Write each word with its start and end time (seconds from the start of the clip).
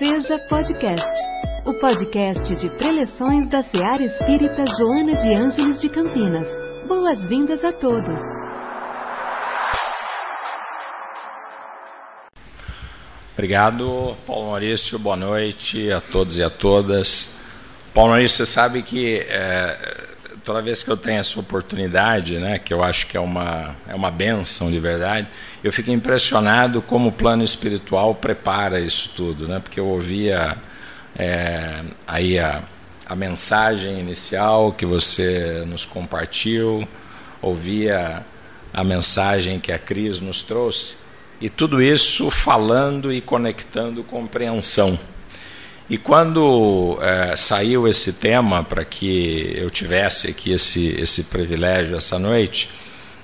Seja 0.00 0.38
Podcast, 0.48 1.20
o 1.66 1.74
podcast 1.74 2.56
de 2.56 2.70
preleções 2.78 3.50
da 3.50 3.62
Seara 3.62 4.02
Espírita 4.02 4.64
Joana 4.78 5.14
de 5.14 5.34
Ângeles 5.34 5.78
de 5.78 5.90
Campinas. 5.90 6.48
Boas-vindas 6.88 7.62
a 7.62 7.70
todos. 7.70 8.18
Obrigado, 13.34 14.16
Paulo 14.26 14.46
Maurício. 14.46 14.98
Boa 14.98 15.16
noite 15.16 15.92
a 15.92 16.00
todos 16.00 16.38
e 16.38 16.42
a 16.42 16.48
todas. 16.48 17.46
Paulo 17.92 18.12
Maurício, 18.12 18.38
você 18.38 18.50
sabe 18.50 18.80
que 18.80 19.18
é, 19.28 20.09
toda 20.50 20.60
vez 20.60 20.82
que 20.82 20.90
eu 20.90 20.96
tenho 20.96 21.20
essa 21.20 21.38
oportunidade, 21.38 22.38
né, 22.38 22.58
que 22.58 22.74
eu 22.74 22.82
acho 22.82 23.06
que 23.06 23.16
é 23.16 23.20
uma, 23.20 23.76
é 23.88 23.94
uma 23.94 24.10
benção 24.10 24.68
de 24.68 24.80
verdade, 24.80 25.28
eu 25.62 25.72
fico 25.72 25.92
impressionado 25.92 26.82
como 26.82 27.10
o 27.10 27.12
plano 27.12 27.44
espiritual 27.44 28.16
prepara 28.16 28.80
isso 28.80 29.12
tudo, 29.14 29.46
né, 29.46 29.60
porque 29.60 29.78
eu 29.78 29.86
ouvia 29.86 30.56
é, 31.16 31.84
aí 32.04 32.36
a, 32.36 32.64
a 33.06 33.14
mensagem 33.14 34.00
inicial 34.00 34.72
que 34.72 34.84
você 34.84 35.62
nos 35.68 35.84
compartilhou, 35.84 36.86
ouvia 37.40 38.26
a 38.74 38.82
mensagem 38.82 39.60
que 39.60 39.70
a 39.70 39.78
Cris 39.78 40.18
nos 40.18 40.42
trouxe, 40.42 40.96
e 41.40 41.48
tudo 41.48 41.80
isso 41.80 42.28
falando 42.28 43.12
e 43.12 43.20
conectando 43.20 44.02
compreensão. 44.02 44.98
E 45.90 45.98
quando 45.98 46.96
é, 47.02 47.34
saiu 47.34 47.88
esse 47.88 48.14
tema 48.14 48.62
para 48.62 48.84
que 48.84 49.52
eu 49.56 49.68
tivesse 49.68 50.28
aqui 50.28 50.52
esse, 50.52 50.94
esse 51.00 51.24
privilégio 51.24 51.96
essa 51.96 52.16
noite, 52.16 52.70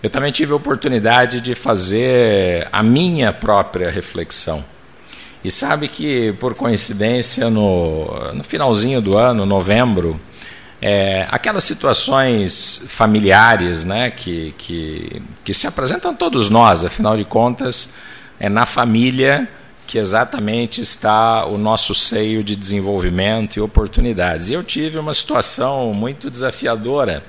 eu 0.02 0.11
também 0.11 0.33
tive 0.33 0.52
a 0.52 0.57
oportunidade 0.57 1.41
de 1.41 1.55
fazer 1.55 2.66
a 2.73 2.83
minha 2.83 3.33
própria 3.33 3.88
reflexão. 3.88 4.65
E 5.45 5.51
sabe 5.51 5.87
que, 5.87 6.33
por 6.41 6.57
coincidência, 6.57 7.48
no, 7.48 8.33
no 8.34 8.43
finalzinho 8.43 9.01
do 9.01 9.16
ano, 9.16 9.46
novembro, 9.46 10.21
é, 10.83 11.24
aquelas 11.30 11.62
situações 11.62 12.88
familiares 12.90 13.85
né, 13.85 14.10
que, 14.10 14.52
que, 14.59 15.23
que 15.45 15.55
se 15.55 15.68
apresentam 15.68 16.10
a 16.10 16.15
todos 16.15 16.51
nós, 16.51 16.83
afinal 16.83 17.16
de 17.16 17.24
contas, 17.24 17.95
é 18.40 18.49
na 18.49 18.66
família 18.66 19.49
que 19.87 19.98
exatamente 19.98 20.80
está 20.80 21.46
o 21.46 21.56
nosso 21.56 21.95
seio 21.95 22.42
de 22.42 22.56
desenvolvimento 22.56 23.56
e 23.56 23.60
oportunidades. 23.60 24.51
E 24.51 24.54
eu 24.54 24.65
tive 24.65 24.98
uma 24.98 25.15
situação 25.15 25.95
muito 25.95 26.28
desafiadora 26.28 27.23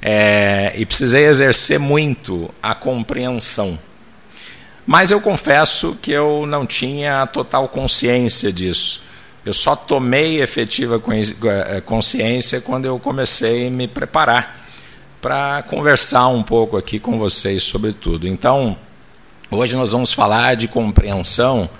é, 0.00 0.72
e 0.76 0.84
precisei 0.84 1.26
exercer 1.26 1.78
muito 1.78 2.52
a 2.60 2.74
compreensão. 2.74 3.78
Mas 4.84 5.12
eu 5.12 5.20
confesso 5.20 5.96
que 6.02 6.10
eu 6.10 6.44
não 6.44 6.66
tinha 6.66 7.24
total 7.28 7.68
consciência 7.68 8.52
disso. 8.52 9.04
Eu 9.44 9.54
só 9.54 9.76
tomei 9.76 10.42
efetiva 10.42 11.00
é, 11.68 11.80
consciência 11.80 12.60
quando 12.60 12.86
eu 12.86 12.98
comecei 12.98 13.68
a 13.68 13.70
me 13.70 13.86
preparar 13.86 14.60
para 15.20 15.62
conversar 15.62 16.26
um 16.28 16.42
pouco 16.42 16.76
aqui 16.76 16.98
com 16.98 17.16
vocês 17.16 17.62
sobre 17.62 17.92
tudo. 17.92 18.26
Então, 18.26 18.76
hoje 19.52 19.76
nós 19.76 19.92
vamos 19.92 20.12
falar 20.12 20.56
de 20.56 20.66
compreensão 20.66 21.70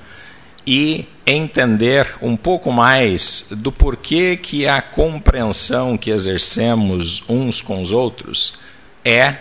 e 0.67 1.07
entender 1.27 2.15
um 2.21 2.37
pouco 2.37 2.71
mais 2.73 3.53
do 3.57 3.73
porquê 3.73 4.37
que 4.37 4.67
a 4.67 4.81
compreensão 4.81 5.97
que 5.97 6.11
exercemos 6.11 7.23
uns 7.29 7.61
com 7.61 7.83
os 7.83 7.93
outros 7.93 8.61
é 9.05 9.37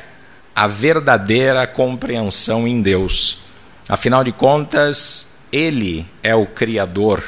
a 0.55 0.67
verdadeira 0.67 1.66
compreensão 1.66 2.67
em 2.67 2.81
Deus. 2.81 3.39
Afinal 3.88 4.23
de 4.23 4.31
contas, 4.31 5.39
Ele 5.52 6.05
é 6.23 6.36
o 6.36 6.45
Criador 6.45 7.23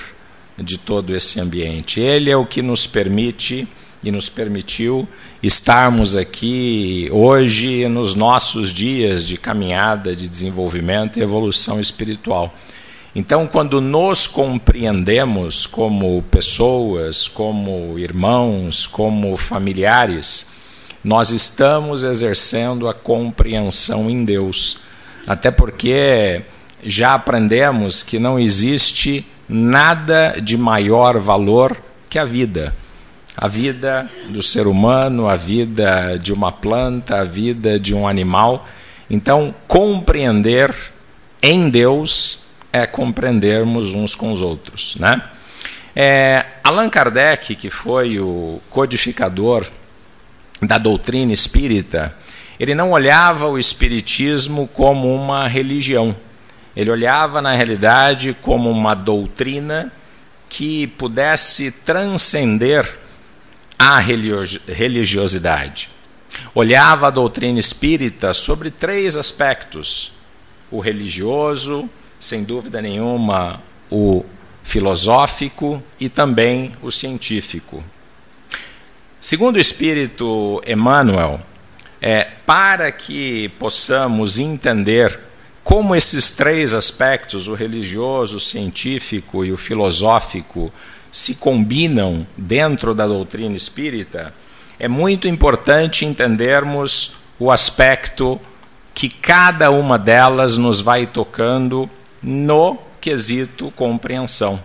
de 0.57 0.77
todo 0.77 1.15
esse 1.15 1.39
ambiente. 1.39 1.99
Ele 1.99 2.29
é 2.29 2.37
o 2.37 2.45
que 2.45 2.61
nos 2.61 2.85
permite 2.85 3.67
e 4.03 4.11
nos 4.11 4.29
permitiu 4.29 5.07
estarmos 5.41 6.15
aqui 6.15 7.09
hoje 7.11 7.87
nos 7.87 8.15
nossos 8.15 8.73
dias 8.73 9.25
de 9.25 9.37
caminhada, 9.37 10.15
de 10.15 10.27
desenvolvimento 10.27 11.17
e 11.17 11.21
evolução 11.21 11.79
espiritual. 11.79 12.53
Então, 13.15 13.45
quando 13.45 13.79
nos 13.79 14.25
compreendemos 14.25 15.67
como 15.67 16.23
pessoas, 16.31 17.27
como 17.27 17.99
irmãos, 17.99 18.87
como 18.87 19.37
familiares, 19.37 20.53
nós 21.03 21.29
estamos 21.29 22.03
exercendo 22.03 22.89
a 22.89 22.93
compreensão 22.93 24.09
em 24.09 24.25
Deus. 24.25 24.79
Até 25.27 25.51
porque 25.51 26.41
já 26.83 27.13
aprendemos 27.13 28.01
que 28.01 28.17
não 28.17 28.39
existe 28.39 29.23
nada 29.47 30.35
de 30.41 30.57
maior 30.57 31.19
valor 31.19 31.77
que 32.09 32.17
a 32.17 32.25
vida. 32.25 32.75
A 33.37 33.47
vida 33.47 34.09
do 34.29 34.41
ser 34.41 34.65
humano, 34.65 35.27
a 35.27 35.35
vida 35.35 36.17
de 36.17 36.33
uma 36.33 36.51
planta, 36.51 37.19
a 37.19 37.23
vida 37.23 37.79
de 37.79 37.93
um 37.93 38.07
animal. 38.07 38.67
Então, 39.07 39.53
compreender 39.67 40.73
em 41.43 41.69
Deus 41.69 42.42
é 42.73 42.87
compreendermos 42.87 43.93
uns 43.93 44.15
com 44.15 44.31
os 44.31 44.41
outros. 44.41 44.95
Né? 44.95 45.21
É, 45.95 46.43
Allan 46.63 46.89
Kardec, 46.89 47.55
que 47.55 47.69
foi 47.69 48.19
o 48.19 48.59
codificador 48.71 49.67
da 50.59 50.79
doutrina 50.79 51.31
espírita, 51.31 52.15
ele 52.59 52.73
não 52.73 52.91
olhava 52.91 53.47
o 53.47 53.59
espiritismo 53.59 54.67
como 54.67 55.13
uma 55.13 55.47
religião. 55.47 56.15
Ele 56.75 56.89
olhava, 56.89 57.41
na 57.41 57.53
realidade, 57.53 58.35
como 58.41 58.71
uma 58.71 58.95
doutrina 58.95 59.91
que 60.49 60.87
pudesse 60.87 61.71
transcender 61.71 62.97
a 63.77 63.99
religiosidade. 63.99 65.89
Olhava 66.55 67.07
a 67.07 67.11
doutrina 67.11 67.59
espírita 67.59 68.33
sobre 68.33 68.71
três 68.71 69.15
aspectos: 69.15 70.13
o 70.71 70.79
religioso, 70.79 71.87
sem 72.23 72.43
dúvida 72.43 72.81
nenhuma, 72.81 73.61
o 73.91 74.23
filosófico 74.63 75.83
e 75.99 76.07
também 76.07 76.71
o 76.81 76.89
científico. 76.91 77.83
Segundo 79.19 79.57
o 79.57 79.59
espírito 79.59 80.61
Emmanuel, 80.65 81.39
é, 82.01 82.27
para 82.45 82.91
que 82.91 83.49
possamos 83.59 84.39
entender 84.39 85.19
como 85.63 85.95
esses 85.95 86.31
três 86.31 86.73
aspectos, 86.73 87.47
o 87.47 87.53
religioso, 87.53 88.37
o 88.37 88.39
científico 88.39 89.45
e 89.45 89.51
o 89.51 89.57
filosófico, 89.57 90.71
se 91.11 91.35
combinam 91.35 92.25
dentro 92.35 92.93
da 92.95 93.05
doutrina 93.05 93.55
espírita, 93.55 94.33
é 94.79 94.87
muito 94.87 95.27
importante 95.27 96.05
entendermos 96.05 97.17
o 97.39 97.51
aspecto 97.51 98.39
que 98.93 99.09
cada 99.09 99.71
uma 99.71 99.97
delas 99.97 100.57
nos 100.57 100.81
vai 100.81 101.05
tocando 101.05 101.89
no 102.23 102.77
quesito 103.01 103.71
compreensão. 103.75 104.59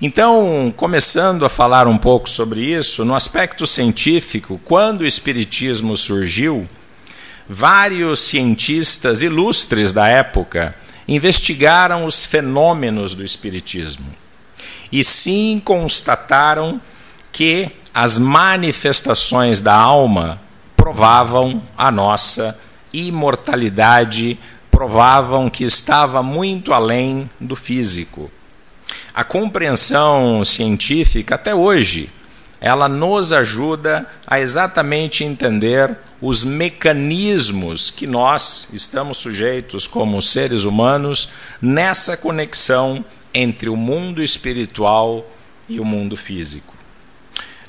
Então, 0.00 0.72
começando 0.76 1.46
a 1.46 1.48
falar 1.48 1.86
um 1.86 1.96
pouco 1.96 2.28
sobre 2.28 2.60
isso, 2.60 3.04
no 3.04 3.14
aspecto 3.14 3.66
científico, 3.66 4.60
quando 4.64 5.00
o 5.00 5.06
Espiritismo 5.06 5.96
surgiu, 5.96 6.68
vários 7.48 8.20
cientistas 8.20 9.22
ilustres 9.22 9.92
da 9.92 10.06
época 10.06 10.74
investigaram 11.08 12.04
os 12.04 12.24
fenômenos 12.24 13.14
do 13.14 13.24
Espiritismo 13.24 14.06
e 14.90 15.02
sim 15.02 15.60
constataram 15.64 16.80
que 17.32 17.70
as 17.92 18.18
manifestações 18.18 19.60
da 19.60 19.74
alma 19.74 20.40
provavam 20.76 21.62
a 21.76 21.90
nossa 21.90 22.60
imortalidade 22.92 24.38
provavam 24.76 25.48
que 25.48 25.64
estava 25.64 26.22
muito 26.22 26.74
além 26.74 27.30
do 27.40 27.56
físico. 27.56 28.30
A 29.14 29.24
compreensão 29.24 30.44
científica, 30.44 31.36
até 31.36 31.54
hoje, 31.54 32.10
ela 32.60 32.86
nos 32.86 33.32
ajuda 33.32 34.06
a 34.26 34.38
exatamente 34.38 35.24
entender 35.24 35.96
os 36.20 36.44
mecanismos 36.44 37.90
que 37.90 38.06
nós 38.06 38.68
estamos 38.74 39.16
sujeitos 39.16 39.86
como 39.86 40.20
seres 40.20 40.64
humanos 40.64 41.30
nessa 41.58 42.14
conexão 42.14 43.02
entre 43.32 43.70
o 43.70 43.76
mundo 43.76 44.22
espiritual 44.22 45.26
e 45.66 45.80
o 45.80 45.86
mundo 45.86 46.18
físico. 46.18 46.74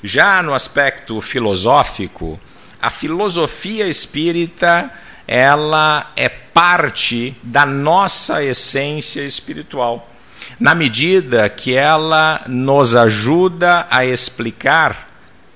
Já 0.04 0.42
no 0.42 0.52
aspecto 0.52 1.18
filosófico, 1.22 2.38
a 2.82 2.90
filosofia 2.90 3.88
espírita 3.88 4.92
ela 5.26 6.10
é 6.14 6.30
parte 6.58 7.36
da 7.40 7.64
nossa 7.64 8.42
essência 8.42 9.20
espiritual, 9.20 10.10
na 10.58 10.74
medida 10.74 11.48
que 11.48 11.72
ela 11.72 12.42
nos 12.48 12.96
ajuda 12.96 13.86
a 13.88 14.04
explicar 14.04 15.08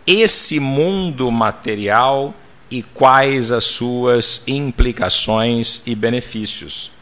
esse 0.06 0.60
mundo 0.60 1.28
material 1.28 2.32
e 2.70 2.84
quais 2.84 3.50
as 3.50 3.64
suas 3.64 4.46
implicações 4.46 5.84
e 5.88 5.96
benefícios. 5.96 6.92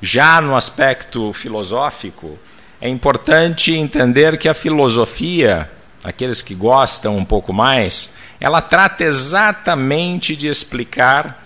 Já 0.00 0.40
no 0.40 0.54
aspecto 0.54 1.32
filosófico, 1.32 2.38
é 2.80 2.88
importante 2.88 3.74
entender 3.74 4.38
que 4.38 4.48
a 4.48 4.54
filosofia, 4.54 5.68
aqueles 6.04 6.42
que 6.42 6.54
gostam 6.54 7.16
um 7.16 7.24
pouco 7.24 7.52
mais, 7.52 8.20
ela 8.38 8.62
trata 8.62 9.02
exatamente 9.02 10.36
de 10.36 10.46
explicar 10.46 11.45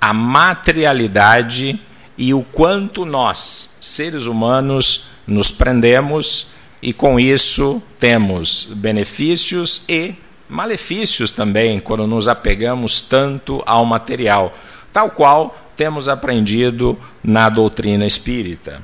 a 0.00 0.12
materialidade 0.12 1.80
e 2.16 2.32
o 2.32 2.42
quanto 2.42 3.04
nós, 3.04 3.76
seres 3.80 4.26
humanos, 4.26 5.08
nos 5.26 5.50
prendemos 5.50 6.52
e 6.80 6.92
com 6.92 7.18
isso 7.18 7.82
temos 7.98 8.68
benefícios 8.76 9.82
e 9.88 10.14
malefícios 10.48 11.30
também 11.30 11.80
quando 11.80 12.06
nos 12.06 12.28
apegamos 12.28 13.02
tanto 13.02 13.62
ao 13.66 13.84
material, 13.84 14.56
tal 14.92 15.10
qual 15.10 15.56
temos 15.76 16.08
aprendido 16.08 16.98
na 17.22 17.48
doutrina 17.48 18.06
espírita. 18.06 18.82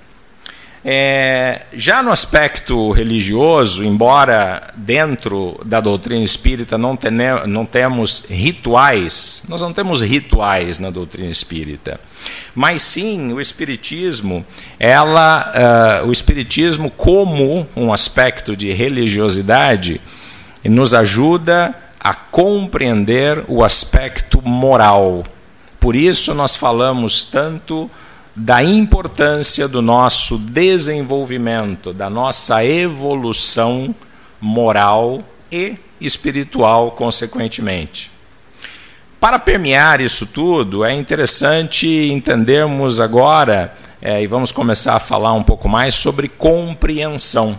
É, 0.85 1.63
já 1.73 2.03
no 2.03 2.11
aspecto 2.11 2.91
religioso, 2.91 3.85
embora 3.85 4.73
dentro 4.75 5.61
da 5.65 5.79
doutrina 5.79 6.25
espírita 6.25 6.77
não, 6.77 6.97
tene, 6.97 7.47
não 7.47 7.65
temos 7.65 8.27
rituais, 8.29 9.45
nós 9.49 9.63
não 9.63 9.73
temos 9.73 10.03
rituais 10.03 10.81
na 10.81 10.91
doutrina 10.91 11.31
espírita, 11.31 12.01
mas 12.53 12.83
sim 12.83 13.33
o 13.33 13.41
espiritismo, 13.41 14.45
ela, 14.77 16.03
uh, 16.03 16.09
o 16.09 16.11
espiritismo 16.11 16.91
como 16.91 17.65
um 17.77 17.93
aspecto 17.93 18.57
de 18.57 18.73
religiosidade 18.73 20.01
nos 20.65 20.95
ajuda 20.95 21.77
a 22.01 22.13
compreender 22.13 23.45
o 23.47 23.63
aspecto 23.63 24.43
moral. 24.43 25.23
Por 25.79 25.95
isso 25.95 26.35
nós 26.35 26.57
falamos 26.57 27.25
tanto 27.25 27.89
da 28.35 28.63
importância 28.63 29.69
do 29.69 29.83
nosso 29.83 30.39
desenvolvimento, 30.39 31.93
da 31.93 32.09
nossa 32.09 32.65
evolução 32.65 33.95
moral 34.41 35.23
e 35.51 35.75
espiritual, 36.01 36.93
consequentemente. 36.93 38.11
Para 39.21 39.39
permear 39.39 40.01
isso 40.01 40.27
tudo, 40.27 40.85
é 40.85 40.93
interessante 40.93 41.87
entendermos 42.11 42.99
agora, 42.99 43.73
é, 44.01 44.21
e 44.21 44.27
vamos 44.27 44.51
começar 44.51 44.97
a 44.97 45.01
falar 45.01 45.33
um 45.33 45.45
pouco 45.45 45.69
mais 45.69 45.95
sobre 45.95 46.27
compreensão. 46.27 47.59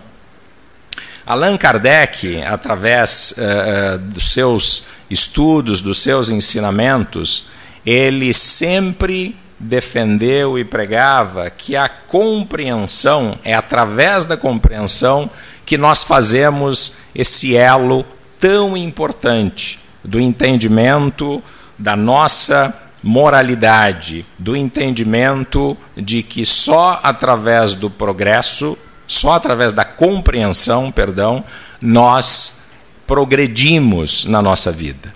Allan 1.24 1.56
Kardec, 1.56 2.42
através 2.42 3.36
uh, 3.38 3.98
dos 3.98 4.30
seus 4.32 4.88
estudos, 5.08 5.80
dos 5.80 6.02
seus 6.02 6.28
ensinamentos, 6.28 7.48
ele 7.86 8.34
sempre 8.34 9.34
defendeu 9.58 10.58
e 10.58 10.64
pregava 10.64 11.48
que 11.50 11.76
a 11.76 11.88
compreensão 11.88 13.38
é 13.44 13.54
através 13.54 14.24
da 14.24 14.36
compreensão 14.36 15.30
que 15.64 15.78
nós 15.78 16.04
fazemos 16.04 16.98
esse 17.14 17.56
elo 17.56 18.04
tão 18.38 18.76
importante 18.76 19.80
do 20.04 20.20
entendimento 20.20 21.42
da 21.78 21.96
nossa 21.96 22.82
moralidade, 23.02 24.24
do 24.38 24.56
entendimento 24.56 25.76
de 25.96 26.22
que 26.22 26.44
só 26.44 27.00
através 27.02 27.74
do 27.74 27.90
progresso, 27.90 28.76
só 29.06 29.34
através 29.34 29.72
da 29.72 29.84
compreensão, 29.84 30.90
perdão, 30.90 31.44
nós 31.80 32.70
progredimos 33.06 34.24
na 34.24 34.40
nossa 34.40 34.72
vida. 34.72 35.12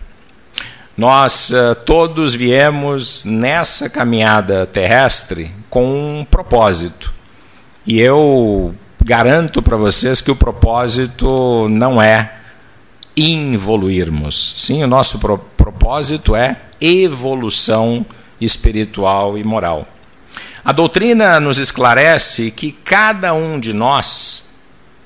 Nós 0.98 1.50
uh, 1.50 1.76
todos 1.86 2.34
viemos 2.34 3.24
nessa 3.24 3.88
caminhada 3.88 4.66
terrestre 4.66 5.48
com 5.70 6.18
um 6.18 6.24
propósito. 6.24 7.14
E 7.86 8.00
eu 8.00 8.74
garanto 9.04 9.62
para 9.62 9.76
vocês 9.76 10.20
que 10.20 10.32
o 10.32 10.34
propósito 10.34 11.68
não 11.70 12.02
é 12.02 12.32
involuirmos. 13.16 14.54
Sim, 14.56 14.82
o 14.82 14.88
nosso 14.88 15.20
pro 15.20 15.38
propósito 15.38 16.34
é 16.34 16.60
evolução 16.80 18.04
espiritual 18.40 19.38
e 19.38 19.44
moral. 19.44 19.86
A 20.64 20.72
doutrina 20.72 21.38
nos 21.38 21.58
esclarece 21.58 22.50
que 22.50 22.72
cada 22.72 23.32
um 23.34 23.60
de 23.60 23.72
nós 23.72 24.56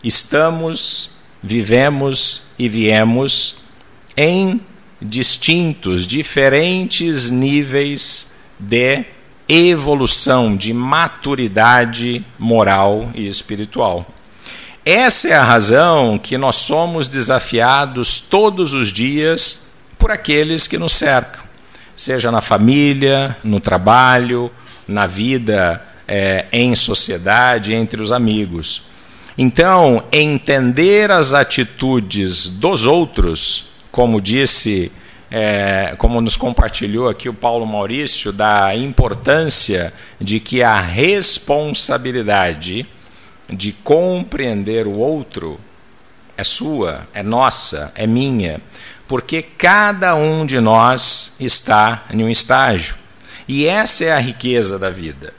estamos, 0.02 1.16
vivemos 1.42 2.52
e 2.58 2.66
viemos 2.66 3.56
em 4.16 4.58
distintos, 5.02 6.06
diferentes 6.06 7.28
níveis 7.28 8.37
de 8.58 9.04
evolução, 9.49 10.56
de 10.56 10.72
maturidade 10.72 12.25
moral 12.38 13.10
e 13.14 13.26
espiritual. 13.26 14.06
Essa 14.84 15.28
é 15.28 15.34
a 15.34 15.44
razão 15.44 16.19
que 16.19 16.38
nós 16.38 16.56
somos 16.56 17.06
desafiados 17.06 18.20
todos 18.20 18.72
os 18.72 18.88
dias 18.93 19.72
por 19.99 20.10
aqueles 20.10 20.66
que 20.66 20.78
nos 20.78 20.93
cercam, 20.93 21.43
seja 21.96 22.31
na 22.31 22.40
família, 22.40 23.37
no 23.44 23.60
trabalho, 23.60 24.50
na 24.88 25.06
vida 25.06 25.82
é, 26.08 26.46
em 26.52 26.75
sociedade, 26.75 27.75
entre 27.75 28.02
os 28.02 28.10
amigos. 28.10 28.84
Então, 29.38 30.02
entender 30.12 31.10
as 31.10 31.32
atitudes 31.32 32.49
dos 32.49 32.84
outros 32.84 33.71
como 33.92 34.20
disse, 34.20 34.90
é, 35.30 35.94
como 35.98 36.20
nos 36.20 36.34
compartilhou 36.34 37.08
aqui 37.08 37.28
o 37.28 37.34
Paulo 37.34 37.64
Maurício, 37.66 38.32
da 38.32 38.74
importância 38.74 39.92
de 40.20 40.40
que 40.40 40.60
a 40.62 40.80
responsabilidade 40.80 42.84
de 43.48 43.72
compreender 43.72 44.86
o 44.86 44.92
outro 44.92 45.58
é 46.36 46.42
sua, 46.42 47.06
é 47.12 47.22
nossa, 47.22 47.92
é 47.94 48.06
minha, 48.06 48.60
porque 49.06 49.42
cada 49.42 50.14
um 50.14 50.46
de 50.46 50.58
nós 50.58 51.36
está 51.38 52.06
em 52.10 52.24
um 52.24 52.30
estágio. 52.30 52.96
E 53.46 53.66
essa 53.66 54.04
é 54.04 54.12
a 54.12 54.18
riqueza 54.18 54.78
da 54.78 54.88
vida. 54.88 55.34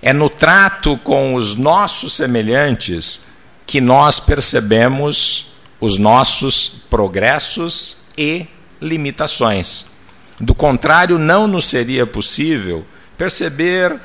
É 0.00 0.12
no 0.12 0.30
trato 0.30 0.96
com 0.98 1.34
os 1.34 1.56
nossos 1.56 2.14
semelhantes 2.14 3.32
que 3.66 3.80
nós 3.80 4.20
percebemos 4.20 5.53
os 5.80 5.98
nossos 5.98 6.82
progressos 6.88 8.04
e 8.16 8.46
limitações. 8.80 9.94
Do 10.40 10.54
contrário, 10.54 11.18
não 11.18 11.46
nos 11.46 11.64
seria 11.66 12.06
possível 12.06 12.84
perceber 13.16 13.98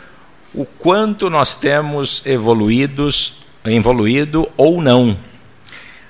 o 0.54 0.66
quanto 0.66 1.30
nós 1.30 1.56
temos 1.56 2.25
evoluídos, 2.25 3.44
evoluído 3.66 4.50
ou 4.57 4.81
não. 4.81 5.18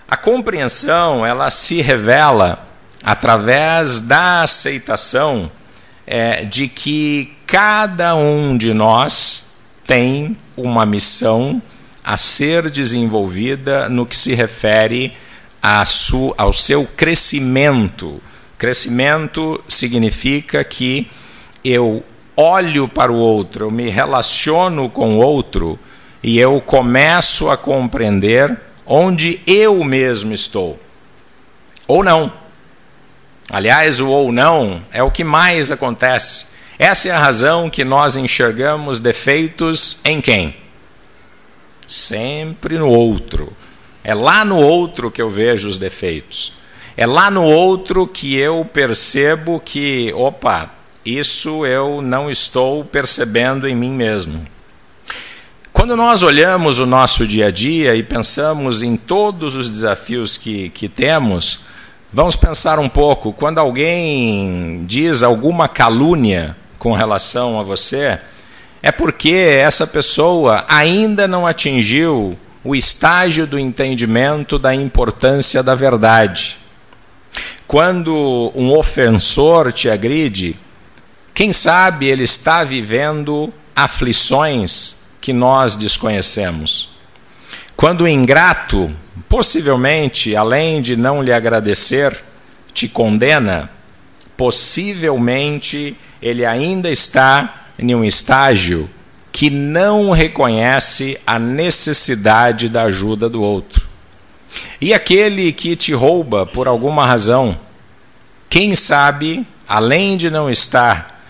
A 0.07 0.17
compreensão 0.17 1.25
ela 1.25 1.49
se 1.49 1.81
revela 1.81 2.67
através 3.03 4.07
da 4.07 4.41
aceitação 4.41 5.51
é, 6.05 6.43
de 6.43 6.67
que 6.67 7.33
cada 7.45 8.15
um 8.15 8.57
de 8.57 8.73
nós 8.73 9.57
tem 9.85 10.35
uma 10.57 10.85
missão 10.85 11.61
a 12.03 12.17
ser 12.17 12.69
desenvolvida 12.69 13.87
no 13.87 14.05
que 14.05 14.17
se 14.17 14.33
refere 14.33 15.15
su, 15.85 16.33
ao 16.37 16.53
seu 16.53 16.85
crescimento. 16.85 18.21
Crescimento 18.57 19.63
significa 19.67 20.63
que 20.63 21.09
eu 21.63 22.03
olho 22.35 22.87
para 22.87 23.11
o 23.11 23.17
outro, 23.17 23.65
eu 23.65 23.71
me 23.71 23.89
relaciono 23.89 24.89
com 24.89 25.17
o 25.17 25.21
outro 25.21 25.77
e 26.23 26.39
eu 26.39 26.61
começo 26.61 27.49
a 27.49 27.57
compreender 27.57 28.57
onde 28.85 29.39
eu 29.45 29.83
mesmo 29.83 30.33
estou. 30.33 30.79
Ou 31.87 32.03
não. 32.03 32.31
Aliás, 33.49 33.99
o 33.99 34.07
ou 34.07 34.31
não 34.31 34.81
é 34.91 35.01
o 35.01 35.11
que 35.11 35.23
mais 35.23 35.71
acontece. 35.71 36.57
Essa 36.77 37.09
é 37.09 37.11
a 37.11 37.19
razão 37.19 37.69
que 37.69 37.83
nós 37.83 38.15
enxergamos 38.15 38.99
defeitos 38.99 39.99
em 40.05 40.21
quem? 40.21 40.55
Sempre 41.85 42.77
no 42.77 42.87
outro. 42.87 43.51
É 44.03 44.13
lá 44.13 44.45
no 44.45 44.57
outro 44.57 45.11
que 45.11 45.21
eu 45.21 45.29
vejo 45.29 45.67
os 45.67 45.77
defeitos. 45.77 46.53
É 46.95 47.05
lá 47.05 47.31
no 47.31 47.43
outro 47.43 48.07
que 48.07 48.35
eu 48.35 48.67
percebo 48.73 49.61
que, 49.63 50.11
opa, 50.13 50.69
isso 51.05 51.65
eu 51.65 52.01
não 52.01 52.29
estou 52.29 52.83
percebendo 52.83 53.67
em 53.67 53.75
mim 53.75 53.91
mesmo. 53.91 54.45
Quando 55.71 55.95
nós 55.95 56.23
olhamos 56.23 56.77
o 56.77 56.85
nosso 56.85 57.25
dia 57.25 57.47
a 57.47 57.51
dia 57.51 57.95
e 57.95 58.03
pensamos 58.03 58.83
em 58.83 58.97
todos 58.97 59.55
os 59.55 59.69
desafios 59.69 60.35
que, 60.35 60.69
que 60.69 60.89
temos, 60.89 61.61
vamos 62.11 62.35
pensar 62.35 62.79
um 62.79 62.89
pouco. 62.89 63.31
Quando 63.31 63.59
alguém 63.59 64.83
diz 64.85 65.23
alguma 65.23 65.69
calúnia 65.69 66.55
com 66.77 66.91
relação 66.91 67.59
a 67.59 67.63
você, 67.63 68.19
é 68.83 68.91
porque 68.91 69.31
essa 69.31 69.87
pessoa 69.87 70.65
ainda 70.67 71.27
não 71.27 71.47
atingiu 71.47 72.37
o 72.69 72.75
estágio 72.75 73.47
do 73.47 73.57
entendimento 73.57 74.59
da 74.59 74.75
importância 74.75 75.63
da 75.63 75.73
verdade. 75.73 76.57
Quando 77.67 78.51
um 78.53 78.71
ofensor 78.77 79.73
te 79.73 79.89
agride, 79.89 80.55
quem 81.33 81.51
sabe 81.51 82.05
ele 82.05 82.21
está 82.21 82.63
vivendo 82.63 83.51
aflições 83.75 85.07
que 85.19 85.33
nós 85.33 85.75
desconhecemos. 85.75 86.97
Quando 87.75 88.01
o 88.01 88.07
ingrato, 88.07 88.95
possivelmente, 89.27 90.35
além 90.35 90.79
de 90.79 90.95
não 90.95 91.23
lhe 91.23 91.33
agradecer, 91.33 92.15
te 92.71 92.87
condena, 92.87 93.67
possivelmente 94.37 95.97
ele 96.21 96.45
ainda 96.45 96.87
está 96.91 97.65
em 97.79 97.95
um 97.95 98.05
estágio 98.05 98.87
que 99.31 99.49
não 99.49 100.11
reconhece 100.11 101.19
a 101.25 101.37
necessidade 101.37 102.69
da 102.69 102.83
ajuda 102.83 103.29
do 103.29 103.41
outro. 103.41 103.87
E 104.81 104.93
aquele 104.93 105.51
que 105.51 105.75
te 105.75 105.93
rouba 105.93 106.45
por 106.45 106.67
alguma 106.67 107.05
razão, 107.05 107.57
quem 108.49 108.75
sabe, 108.75 109.45
além 109.67 110.17
de 110.17 110.29
não 110.29 110.49
estar 110.49 111.21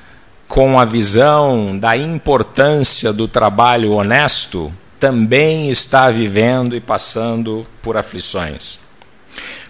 com 0.48 0.79
a 0.79 0.86
visão 0.86 1.77
da 1.77 1.96
importância 1.96 3.12
do 3.13 3.27
trabalho 3.27 3.91
honesto, 3.91 4.74
também 5.00 5.70
está 5.70 6.10
vivendo 6.10 6.75
e 6.75 6.82
passando 6.82 7.65
por 7.82 7.96
aflições. 7.96 8.89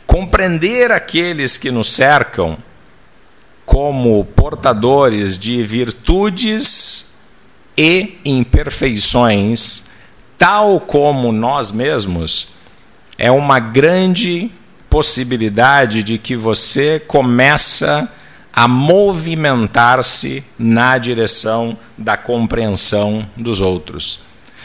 Compreender 0.07 0.91
aqueles 0.91 1.57
que 1.57 1.69
nos 1.69 1.91
cercam 1.91 2.57
como 3.65 4.25
portadores 4.25 5.38
de 5.38 5.62
virtudes 5.62 7.08
e 7.77 8.17
imperfeições, 8.25 9.91
tal 10.38 10.79
como 10.79 11.31
nós 11.31 11.71
mesmos, 11.71 12.55
é 13.17 13.29
uma 13.31 13.59
grande 13.59 14.51
possibilidade 14.89 16.03
de 16.03 16.17
que 16.17 16.35
você 16.35 16.99
começa 16.99 18.11
a 18.51 18.67
movimentar-se 18.67 20.43
na 20.57 20.97
direção 20.97 21.77
da 21.97 22.17
compreensão 22.17 23.25
dos 23.38 23.61
outros. 23.61 24.21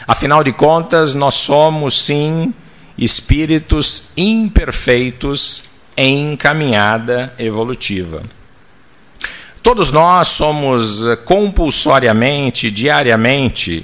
Afinal 0.07 0.43
de 0.43 0.51
contas, 0.51 1.13
nós 1.13 1.35
somos 1.35 2.03
sim 2.03 2.53
espíritos 2.97 4.11
imperfeitos 4.17 5.75
em 5.97 6.35
caminhada 6.35 7.33
evolutiva. 7.37 8.23
Todos 9.65 9.91
nós 9.91 10.27
somos 10.27 11.01
compulsoriamente, 11.25 12.69
diariamente, 12.69 13.83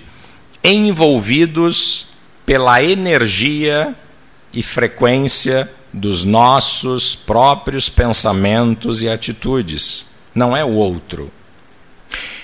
envolvidos 0.64 2.10
pela 2.46 2.84
energia 2.84 3.96
e 4.54 4.62
frequência 4.62 5.68
dos 5.92 6.24
nossos 6.24 7.16
próprios 7.16 7.90
pensamentos 7.90 9.02
e 9.02 9.10
atitudes, 9.10 10.18
não 10.36 10.56
é 10.56 10.64
o 10.64 10.70
outro. 10.70 11.32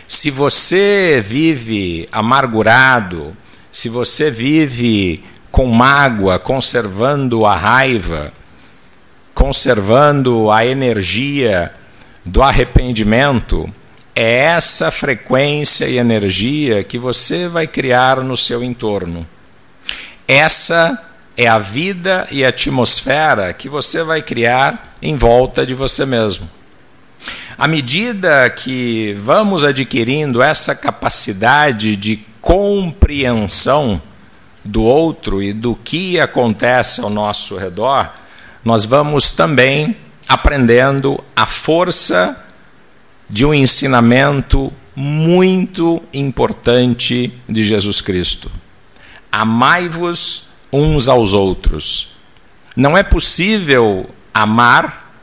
Se 0.07 0.31
você 0.31 1.23
vive 1.23 2.09
amargurado, 2.11 3.37
se 3.71 3.87
você 3.87 4.31
vive 4.31 5.23
com 5.51 5.67
mágoa, 5.67 6.39
conservando 6.39 7.45
a 7.45 7.55
raiva, 7.55 8.33
conservando 9.35 10.49
a 10.49 10.65
energia 10.65 11.71
do 12.27 12.43
arrependimento, 12.43 13.69
é 14.13 14.39
essa 14.39 14.91
frequência 14.91 15.85
e 15.85 15.97
energia 15.97 16.83
que 16.83 16.97
você 16.97 17.47
vai 17.47 17.65
criar 17.65 18.21
no 18.21 18.35
seu 18.35 18.63
entorno. 18.63 19.25
Essa 20.27 21.05
é 21.37 21.47
a 21.47 21.57
vida 21.57 22.27
e 22.29 22.43
a 22.43 22.49
atmosfera 22.49 23.53
que 23.53 23.69
você 23.69 24.03
vai 24.03 24.21
criar 24.21 24.95
em 25.01 25.15
volta 25.15 25.65
de 25.65 25.73
você 25.73 26.05
mesmo. 26.05 26.49
À 27.57 27.67
medida 27.67 28.49
que 28.49 29.17
vamos 29.21 29.63
adquirindo 29.63 30.41
essa 30.41 30.75
capacidade 30.75 31.95
de 31.95 32.19
compreensão 32.41 34.01
do 34.65 34.83
outro 34.83 35.41
e 35.41 35.53
do 35.53 35.75
que 35.75 36.19
acontece 36.19 36.99
ao 37.01 37.09
nosso 37.09 37.55
redor, 37.55 38.11
nós 38.65 38.83
vamos 38.83 39.31
também 39.31 39.95
aprendendo 40.27 41.23
a 41.35 41.45
força 41.45 42.45
de 43.29 43.45
um 43.45 43.53
ensinamento 43.53 44.71
muito 44.95 46.01
importante 46.13 47.31
de 47.47 47.63
Jesus 47.63 48.01
Cristo. 48.01 48.51
Amai-vos 49.31 50.49
uns 50.71 51.07
aos 51.07 51.33
outros. 51.33 52.17
Não 52.75 52.97
é 52.97 53.03
possível 53.03 54.09
amar 54.33 55.13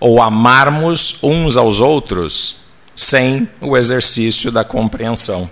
ou 0.00 0.20
amarmos 0.20 1.18
uns 1.22 1.56
aos 1.56 1.80
outros 1.80 2.62
sem 2.94 3.48
o 3.60 3.76
exercício 3.76 4.50
da 4.50 4.64
compreensão. 4.64 5.48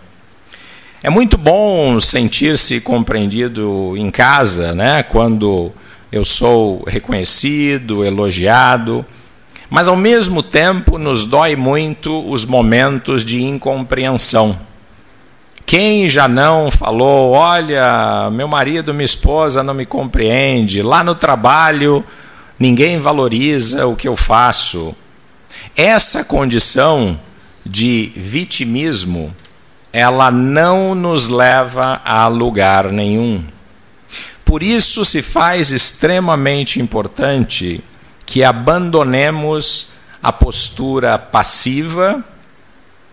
É 1.02 1.09
muito 1.09 1.38
bom 1.38 1.99
sentir-se 1.99 2.80
compreendido 2.80 3.94
em 3.97 4.11
casa, 4.11 4.75
né? 4.75 5.02
Quando 5.02 5.73
eu 6.11 6.25
sou 6.25 6.83
reconhecido, 6.87 8.05
elogiado, 8.05 9.05
mas 9.69 9.88
ao 9.88 9.97
mesmo 9.97 10.43
tempo 10.43 10.99
nos 10.99 11.25
dói 11.25 11.57
muito 11.57 12.29
os 12.31 12.45
momentos 12.45 13.25
de 13.25 13.43
incompreensão 13.43 14.59
quem 15.71 16.09
já 16.09 16.26
não 16.26 16.69
falou, 16.69 17.31
olha, 17.31 18.29
meu 18.33 18.49
marido, 18.49 18.93
minha 18.93 19.05
esposa 19.05 19.62
não 19.62 19.73
me 19.73 19.87
compreende, 19.87 20.83
lá 20.83 21.05
no 21.05 21.14
trabalho 21.14 22.05
ninguém 22.59 22.99
valoriza 22.99 23.87
o 23.87 23.95
que 23.95 24.09
eu 24.09 24.17
faço. 24.17 24.93
Essa 25.76 26.25
condição 26.25 27.17
de 27.64 28.11
vitimismo, 28.17 29.33
ela 29.93 30.29
não 30.29 30.93
nos 30.93 31.29
leva 31.29 32.00
a 32.05 32.26
lugar 32.26 32.90
nenhum. 32.90 33.40
Por 34.50 34.64
isso 34.64 35.04
se 35.04 35.23
faz 35.23 35.71
extremamente 35.71 36.80
importante 36.80 37.80
que 38.26 38.42
abandonemos 38.42 39.92
a 40.21 40.33
postura 40.33 41.16
passiva 41.16 42.25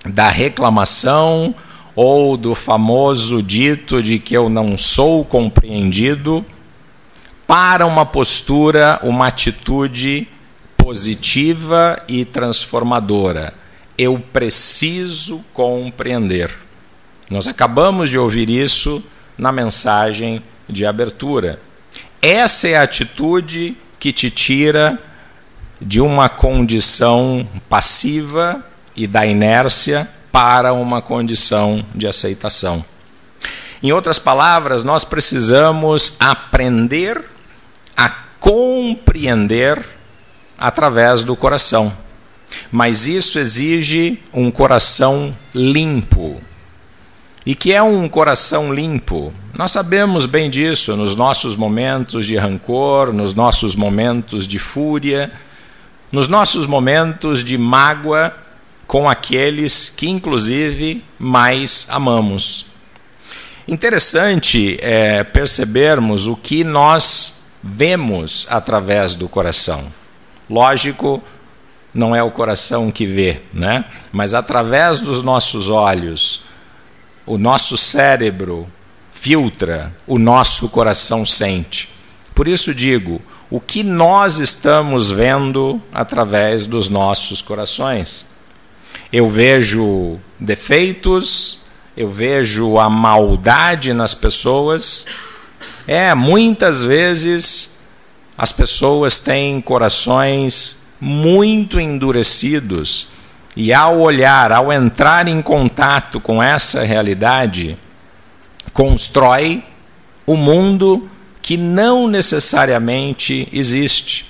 da 0.03 0.29
reclamação, 0.29 1.53
ou 1.95 2.35
do 2.37 2.55
famoso 2.55 3.43
dito 3.43 4.01
de 4.01 4.17
que 4.17 4.35
eu 4.35 4.49
não 4.49 4.79
sou 4.79 5.23
compreendido, 5.23 6.43
para 7.45 7.85
uma 7.85 8.03
postura, 8.03 8.99
uma 9.03 9.27
atitude 9.27 10.27
positiva 10.75 12.01
e 12.07 12.25
transformadora. 12.25 13.53
Eu 13.95 14.19
preciso 14.33 15.45
compreender. 15.53 16.49
Nós 17.29 17.47
acabamos 17.47 18.09
de 18.09 18.17
ouvir 18.17 18.49
isso 18.49 19.05
na 19.37 19.51
mensagem 19.51 20.41
de 20.67 20.85
abertura. 20.85 21.59
Essa 22.21 22.67
é 22.67 22.77
a 22.77 22.83
atitude 22.83 23.77
que 23.99 24.11
te 24.11 24.29
tira 24.29 24.99
de 25.79 26.01
uma 26.01 26.27
condição 26.27 27.47
passiva 27.69 28.65
e 28.95 29.05
da 29.05 29.25
inércia 29.25 30.07
para 30.31 30.73
uma 30.73 31.01
condição 31.01 31.85
de 31.93 32.07
aceitação. 32.07 32.83
Em 33.81 33.91
outras 33.91 34.17
palavras, 34.17 34.83
nós 34.83 35.03
precisamos 35.03 36.17
aprender 36.19 37.23
a 37.95 38.09
compreender 38.39 39.83
através 40.57 41.23
do 41.23 41.35
coração. 41.35 41.95
Mas 42.71 43.07
isso 43.07 43.37
exige 43.37 44.19
um 44.33 44.49
coração 44.49 45.35
limpo. 45.53 46.41
E 47.47 47.55
que 47.55 47.71
é 47.71 47.81
um 47.81 48.09
coração 48.09 48.73
limpo? 48.73 49.33
Nós 49.57 49.71
sabemos 49.71 50.25
bem 50.25 50.49
disso 50.49 50.97
nos 50.97 51.15
nossos 51.15 51.55
momentos 51.55 52.25
de 52.25 52.35
rancor, 52.35 53.13
nos 53.13 53.33
nossos 53.33 53.73
momentos 53.73 54.45
de 54.45 54.59
fúria, 54.59 55.31
nos 56.11 56.27
nossos 56.27 56.67
momentos 56.67 57.45
de 57.45 57.57
mágoa 57.57 58.35
com 58.85 59.09
aqueles 59.09 59.87
que, 59.87 60.09
inclusive, 60.09 61.01
mais 61.17 61.87
amamos. 61.89 62.65
Interessante 63.65 64.77
é, 64.81 65.23
percebermos 65.23 66.27
o 66.27 66.35
que 66.35 66.65
nós 66.65 67.53
vemos 67.63 68.45
através 68.49 69.15
do 69.15 69.29
coração. 69.29 69.85
Lógico, 70.49 71.23
não 71.93 72.13
é 72.13 72.21
o 72.21 72.29
coração 72.29 72.91
que 72.91 73.05
vê, 73.05 73.39
né? 73.53 73.85
mas 74.11 74.33
através 74.33 74.99
dos 74.99 75.23
nossos 75.23 75.69
olhos, 75.69 76.45
o 77.27 77.37
nosso 77.37 77.77
cérebro 77.77 78.67
filtra, 79.11 79.95
o 80.07 80.17
nosso 80.17 80.69
coração 80.69 81.25
sente. 81.25 81.89
Por 82.33 82.47
isso 82.47 82.73
digo, 82.73 83.21
o 83.49 83.59
que 83.59 83.83
nós 83.83 84.37
estamos 84.37 85.11
vendo 85.11 85.79
através 85.93 86.65
dos 86.65 86.89
nossos 86.89 87.41
corações 87.41 88.37
eu 89.11 89.29
vejo 89.29 90.17
defeitos, 90.39 91.59
eu 91.95 92.09
vejo 92.09 92.77
a 92.77 92.89
maldade 92.89 93.93
nas 93.93 94.13
pessoas. 94.13 95.05
É, 95.87 96.13
muitas 96.13 96.83
vezes 96.83 97.85
as 98.37 98.51
pessoas 98.51 99.19
têm 99.19 99.61
corações 99.61 100.93
muito 100.99 101.79
endurecidos 101.79 103.16
e 103.59 103.73
ao 103.73 103.99
olhar, 103.99 104.51
ao 104.51 104.71
entrar 104.71 105.27
em 105.27 105.41
contato 105.41 106.19
com 106.19 106.43
essa 106.43 106.83
realidade, 106.83 107.75
constrói 108.71 109.63
o 110.27 110.37
mundo 110.37 111.09
que 111.41 111.57
não 111.57 112.07
necessariamente 112.07 113.49
existe. 113.51 114.27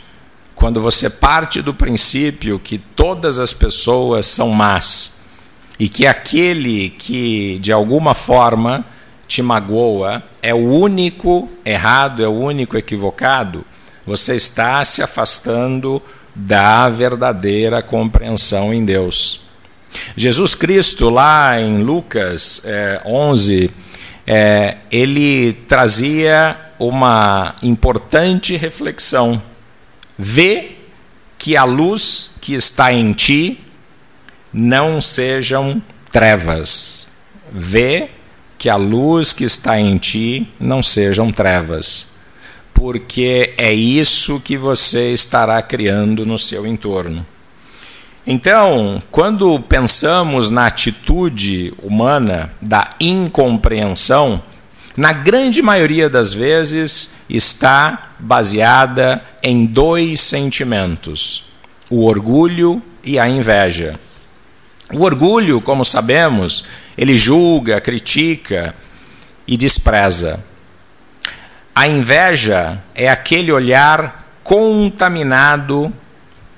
Quando 0.56 0.80
você 0.80 1.10
parte 1.10 1.62
do 1.62 1.74
princípio 1.74 2.58
que 2.58 2.78
todas 2.78 3.38
as 3.38 3.52
pessoas 3.52 4.26
são 4.26 4.52
más 4.52 5.26
e 5.78 5.90
que 5.90 6.08
aquele 6.08 6.92
que 6.92 7.60
de 7.60 7.74
alguma 7.74 8.14
forma 8.14 8.86
te 9.28 9.42
magoa 9.42 10.24
é 10.42 10.54
o 10.54 10.72
único 10.72 11.50
errado, 11.66 12.24
é 12.24 12.28
o 12.30 12.40
único 12.40 12.78
equivocado, 12.78 13.66
você 14.06 14.38
está 14.38 14.82
se 14.86 15.04
afastando 15.04 16.02
da 16.38 16.88
verdadeira 16.88 17.82
compreensão 17.82 18.72
em 18.72 18.86
Deus. 18.86 19.48
Jesus 20.16 20.54
Cristo, 20.54 21.10
lá 21.10 21.60
em 21.60 21.82
Lucas 21.82 22.62
é, 22.66 23.02
11, 23.04 23.72
é, 24.28 24.78
ele 24.92 25.54
trazia 25.68 26.56
uma 26.78 27.56
importante 27.64 28.56
reflexão. 28.56 29.42
Vê 30.18 30.74
que 31.40 31.58
a 31.58 31.64
luz 31.64 32.38
que 32.40 32.54
está 32.54 32.94
em 32.94 33.14
ti 33.14 33.60
não 34.54 35.02
sejam 35.02 35.82
trevas. 36.12 37.14
Vê 37.52 38.10
que 38.60 38.70
a 38.70 38.76
luz 38.76 39.34
que 39.34 39.44
está 39.44 39.80
em 39.80 39.98
ti 39.98 40.48
não 40.60 40.84
sejam 40.84 41.32
trevas 41.32 42.17
porque 42.78 43.56
é 43.58 43.74
isso 43.74 44.40
que 44.40 44.56
você 44.56 45.12
estará 45.12 45.60
criando 45.64 46.28
no 46.28 46.38
seu 46.38 46.68
entorno. 46.68 47.26
Então, 48.26 49.02
quando 49.10 49.60
pensamos 49.62 50.52
na 50.52 50.68
atitude 50.68 51.74
humana 51.82 52.54
da 52.62 52.92
incompreensão, 53.00 54.40
na 54.96 55.12
grande 55.12 55.60
maioria 55.60 56.08
das 56.08 56.32
vezes 56.32 57.22
está 57.28 58.12
baseada 58.20 59.24
em 59.42 59.66
dois 59.66 60.22
sentimentos: 60.22 61.46
o 61.90 62.06
orgulho 62.06 62.80
e 63.04 63.18
a 63.18 63.28
inveja. 63.28 64.00
O 64.94 65.02
orgulho, 65.02 65.60
como 65.62 65.84
sabemos, 65.84 66.66
ele 66.96 67.18
julga, 67.18 67.82
critica 67.82 68.76
e 69.48 69.58
despreza. 69.58 70.57
A 71.78 71.88
inveja 71.88 72.80
é 72.96 73.08
aquele 73.08 73.52
olhar 73.52 74.26
contaminado 74.44 75.94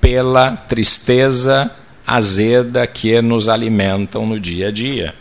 pela 0.00 0.52
tristeza 0.52 1.70
azeda 2.06 2.86
que 2.86 3.20
nos 3.20 3.46
alimentam 3.46 4.24
no 4.24 4.40
dia 4.40 4.68
a 4.68 4.70
dia. 4.70 5.14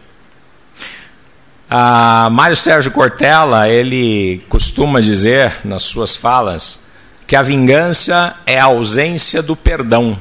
Ah, 1.69 2.29
Mário 2.31 2.55
Sérgio 2.55 2.91
Cortella, 2.91 3.67
ele 3.67 4.41
costuma 4.47 5.01
dizer 5.01 5.57
nas 5.65 5.83
suas 5.83 6.15
falas 6.15 6.91
que 7.27 7.35
a 7.35 7.41
vingança 7.41 8.37
é 8.45 8.57
a 8.57 8.63
ausência 8.63 9.43
do 9.43 9.53
perdão. 9.53 10.17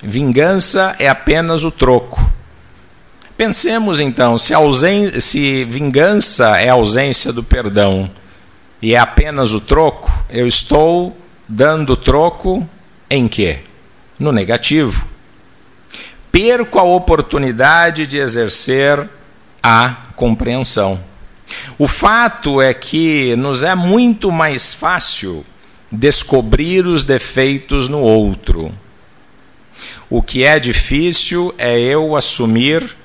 Vingança 0.00 0.94
é 1.00 1.08
apenas 1.08 1.64
o 1.64 1.72
troco. 1.72 2.24
Pensemos 3.36 3.98
então, 3.98 4.38
se, 4.38 4.54
se 5.20 5.64
vingança 5.64 6.60
é 6.60 6.68
a 6.68 6.74
ausência 6.74 7.32
do 7.32 7.42
perdão, 7.42 8.08
e 8.82 8.96
é 8.96 8.98
apenas 8.98 9.54
o 9.54 9.60
troco, 9.60 10.12
eu 10.28 10.44
estou 10.44 11.16
dando 11.48 11.96
troco 11.96 12.68
em 13.08 13.28
quê? 13.28 13.60
No 14.18 14.32
negativo. 14.32 15.06
Perco 16.32 16.80
a 16.80 16.82
oportunidade 16.82 18.08
de 18.08 18.18
exercer 18.18 19.08
a 19.62 19.96
compreensão. 20.16 20.98
O 21.78 21.86
fato 21.86 22.60
é 22.60 22.74
que 22.74 23.36
nos 23.36 23.62
é 23.62 23.76
muito 23.76 24.32
mais 24.32 24.74
fácil 24.74 25.46
descobrir 25.90 26.84
os 26.84 27.04
defeitos 27.04 27.86
no 27.86 28.00
outro. 28.00 28.72
O 30.10 30.22
que 30.22 30.42
é 30.42 30.58
difícil 30.58 31.54
é 31.56 31.78
eu 31.78 32.16
assumir 32.16 32.96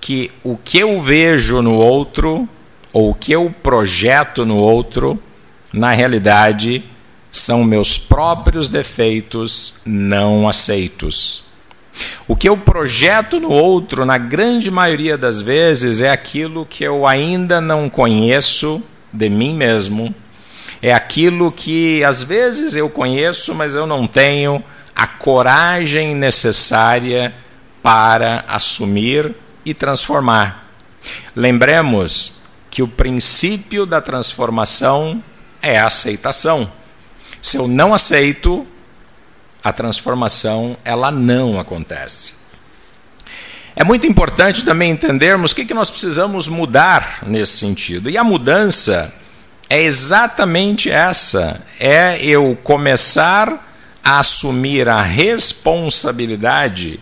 que 0.00 0.30
o 0.44 0.56
que 0.56 0.78
eu 0.78 1.00
vejo 1.00 1.60
no 1.60 1.74
outro 1.74 2.48
ou 2.92 3.10
o 3.10 3.14
que 3.14 3.32
eu 3.32 3.54
projeto 3.62 4.44
no 4.44 4.56
outro, 4.56 5.20
na 5.72 5.92
realidade, 5.92 6.82
são 7.30 7.62
meus 7.62 7.98
próprios 7.98 8.68
defeitos 8.68 9.80
não 9.84 10.48
aceitos. 10.48 11.44
O 12.26 12.36
que 12.36 12.48
eu 12.48 12.56
projeto 12.56 13.40
no 13.40 13.50
outro, 13.50 14.04
na 14.04 14.18
grande 14.18 14.70
maioria 14.70 15.18
das 15.18 15.40
vezes, 15.40 16.00
é 16.00 16.10
aquilo 16.10 16.64
que 16.64 16.84
eu 16.84 17.06
ainda 17.06 17.60
não 17.60 17.90
conheço 17.90 18.82
de 19.12 19.28
mim 19.28 19.54
mesmo, 19.54 20.14
é 20.80 20.92
aquilo 20.92 21.50
que 21.50 22.04
às 22.04 22.22
vezes 22.22 22.76
eu 22.76 22.88
conheço, 22.88 23.54
mas 23.54 23.74
eu 23.74 23.86
não 23.86 24.06
tenho 24.06 24.62
a 24.94 25.06
coragem 25.06 26.14
necessária 26.14 27.34
para 27.82 28.44
assumir 28.48 29.34
e 29.64 29.74
transformar. 29.74 30.68
Lembremos 31.34 32.37
que 32.78 32.82
o 32.84 32.86
princípio 32.86 33.84
da 33.84 34.00
transformação 34.00 35.20
é 35.60 35.80
a 35.80 35.88
aceitação. 35.88 36.70
Se 37.42 37.56
eu 37.56 37.66
não 37.66 37.92
aceito, 37.92 38.64
a 39.64 39.72
transformação 39.72 40.76
ela 40.84 41.10
não 41.10 41.58
acontece. 41.58 42.34
É 43.74 43.82
muito 43.82 44.06
importante 44.06 44.64
também 44.64 44.92
entendermos 44.92 45.50
o 45.50 45.56
que, 45.56 45.64
que 45.64 45.74
nós 45.74 45.90
precisamos 45.90 46.46
mudar 46.46 47.24
nesse 47.26 47.56
sentido. 47.56 48.08
E 48.08 48.16
a 48.16 48.22
mudança 48.22 49.12
é 49.68 49.82
exatamente 49.82 50.88
essa: 50.88 51.60
é 51.80 52.24
eu 52.24 52.56
começar 52.62 53.74
a 54.04 54.20
assumir 54.20 54.88
a 54.88 55.02
responsabilidade 55.02 57.00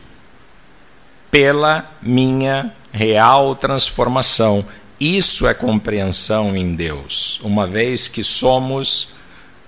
pela 1.30 1.84
minha 2.00 2.72
real 2.90 3.54
transformação. 3.54 4.64
Isso 4.98 5.46
é 5.46 5.52
compreensão 5.52 6.56
em 6.56 6.74
Deus, 6.74 7.38
uma 7.42 7.66
vez 7.66 8.09
que 8.09 8.24
somos 8.24 9.16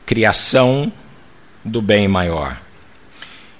criação 0.06 0.90
do 1.62 1.82
bem 1.82 2.08
maior. 2.08 2.58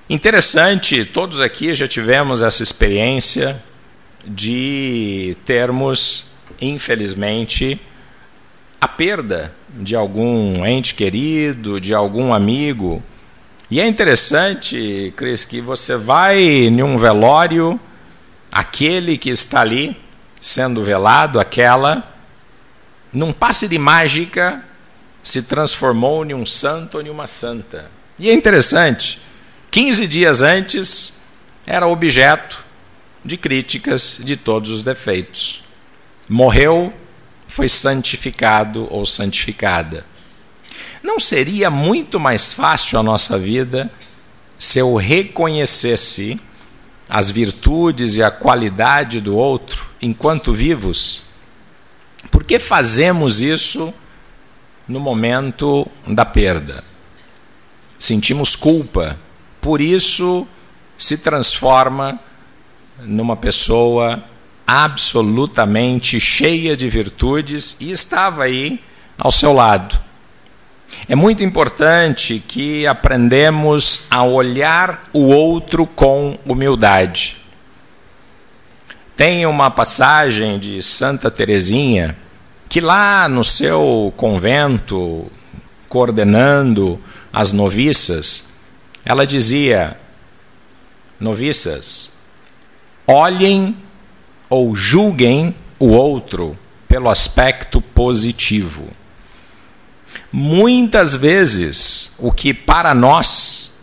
Interessante, 0.08 1.04
todos 1.04 1.42
aqui 1.42 1.74
já 1.74 1.86
tivemos 1.86 2.40
essa 2.40 2.62
experiência 2.62 3.62
de 4.24 5.36
termos, 5.44 6.32
infelizmente, 6.58 7.78
a 8.80 8.88
perda 8.88 9.54
de 9.68 9.94
algum 9.94 10.64
ente 10.64 10.94
querido, 10.94 11.78
de 11.78 11.92
algum 11.92 12.32
amigo. 12.32 13.02
E 13.70 13.78
é 13.78 13.86
interessante, 13.86 15.12
Cris, 15.14 15.44
que 15.44 15.60
você 15.60 15.98
vai 15.98 16.40
em 16.42 16.82
um 16.82 16.96
velório, 16.96 17.78
aquele 18.50 19.18
que 19.18 19.28
está 19.28 19.60
ali 19.60 19.94
sendo 20.40 20.82
velado, 20.82 21.40
aquela, 21.40 22.06
num 23.12 23.32
passe 23.32 23.68
de 23.68 23.78
mágica, 23.78 24.62
se 25.22 25.42
transformou 25.42 26.24
em 26.24 26.34
um 26.34 26.46
santo 26.46 26.96
ou 26.96 27.02
em 27.02 27.10
uma 27.10 27.26
santa. 27.26 27.90
E 28.18 28.30
é 28.30 28.32
interessante, 28.32 29.20
15 29.70 30.08
dias 30.08 30.42
antes 30.42 31.22
era 31.66 31.86
objeto 31.86 32.64
de 33.24 33.36
críticas 33.36 34.20
de 34.22 34.36
todos 34.36 34.70
os 34.70 34.82
defeitos. 34.82 35.62
Morreu, 36.28 36.92
foi 37.46 37.68
santificado 37.68 38.86
ou 38.90 39.04
santificada. 39.04 40.04
Não 41.02 41.20
seria 41.20 41.70
muito 41.70 42.18
mais 42.18 42.52
fácil 42.52 42.98
a 42.98 43.02
nossa 43.02 43.38
vida 43.38 43.90
se 44.58 44.78
eu 44.78 44.96
reconhecesse 44.96 46.40
as 47.08 47.30
virtudes 47.30 48.16
e 48.16 48.22
a 48.22 48.30
qualidade 48.30 49.20
do 49.20 49.36
outro 49.36 49.86
enquanto 50.00 50.52
vivos? 50.52 51.22
Por 52.30 52.44
que 52.44 52.58
fazemos 52.58 53.40
isso 53.40 53.92
no 54.86 55.00
momento 55.00 55.86
da 56.06 56.24
perda? 56.24 56.84
Sentimos 57.98 58.54
culpa, 58.54 59.18
por 59.60 59.80
isso 59.80 60.46
se 60.96 61.18
transforma 61.18 62.18
numa 63.00 63.36
pessoa 63.36 64.22
absolutamente 64.66 66.20
cheia 66.20 66.76
de 66.76 66.88
virtudes 66.88 67.80
e 67.80 67.90
estava 67.90 68.44
aí 68.44 68.80
ao 69.16 69.30
seu 69.30 69.52
lado. 69.52 70.07
É 71.10 71.14
muito 71.14 71.42
importante 71.42 72.38
que 72.46 72.86
aprendemos 72.86 74.08
a 74.10 74.22
olhar 74.24 75.08
o 75.10 75.28
outro 75.28 75.86
com 75.86 76.38
humildade. 76.44 77.38
Tem 79.16 79.46
uma 79.46 79.70
passagem 79.70 80.58
de 80.58 80.82
Santa 80.82 81.30
Teresinha 81.30 82.14
que 82.68 82.78
lá 82.78 83.26
no 83.26 83.42
seu 83.42 84.12
convento, 84.18 85.26
coordenando 85.88 87.00
as 87.32 87.52
noviças, 87.52 88.58
ela 89.02 89.26
dizia: 89.26 89.98
Noviças, 91.18 92.18
olhem 93.06 93.74
ou 94.50 94.76
julguem 94.76 95.54
o 95.78 95.88
outro 95.88 96.54
pelo 96.86 97.08
aspecto 97.08 97.80
positivo. 97.80 98.90
Muitas 100.30 101.16
vezes, 101.16 102.16
o 102.18 102.30
que 102.30 102.52
para 102.52 102.94
nós, 102.94 103.80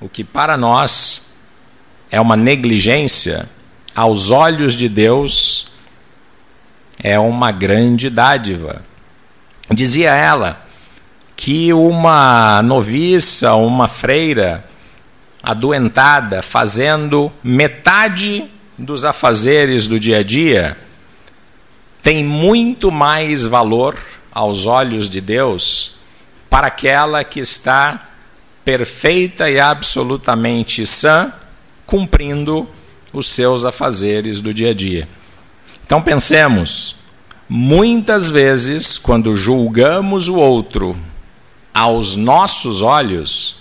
o 0.00 0.08
que 0.08 0.22
para 0.22 0.56
nós 0.56 1.38
é 2.10 2.20
uma 2.20 2.36
negligência, 2.36 3.48
aos 3.94 4.30
olhos 4.30 4.74
de 4.74 4.88
Deus 4.88 5.72
é 7.02 7.18
uma 7.18 7.50
grande 7.50 8.08
dádiva. 8.08 8.82
Dizia 9.70 10.14
ela 10.14 10.64
que 11.36 11.72
uma 11.72 12.62
noviça, 12.62 13.54
uma 13.54 13.88
freira 13.88 14.64
adoentada, 15.42 16.42
fazendo 16.42 17.32
metade 17.42 18.48
dos 18.76 19.04
afazeres 19.04 19.88
do 19.88 19.98
dia 19.98 20.18
a 20.18 20.22
dia, 20.22 20.76
tem 22.02 22.24
muito 22.24 22.90
mais 22.90 23.46
valor 23.46 23.96
aos 24.38 24.66
olhos 24.66 25.08
de 25.08 25.20
Deus 25.20 25.96
para 26.48 26.68
aquela 26.68 27.24
que 27.24 27.40
está 27.40 28.08
perfeita 28.64 29.50
e 29.50 29.58
absolutamente 29.58 30.86
sã, 30.86 31.32
cumprindo 31.84 32.68
os 33.12 33.28
seus 33.30 33.64
afazeres 33.64 34.40
do 34.40 34.54
dia 34.54 34.70
a 34.70 34.74
dia. 34.74 35.08
Então 35.84 36.00
pensemos, 36.00 36.98
muitas 37.48 38.30
vezes, 38.30 38.96
quando 38.96 39.34
julgamos 39.34 40.28
o 40.28 40.36
outro 40.36 40.96
aos 41.74 42.14
nossos 42.14 42.80
olhos, 42.80 43.56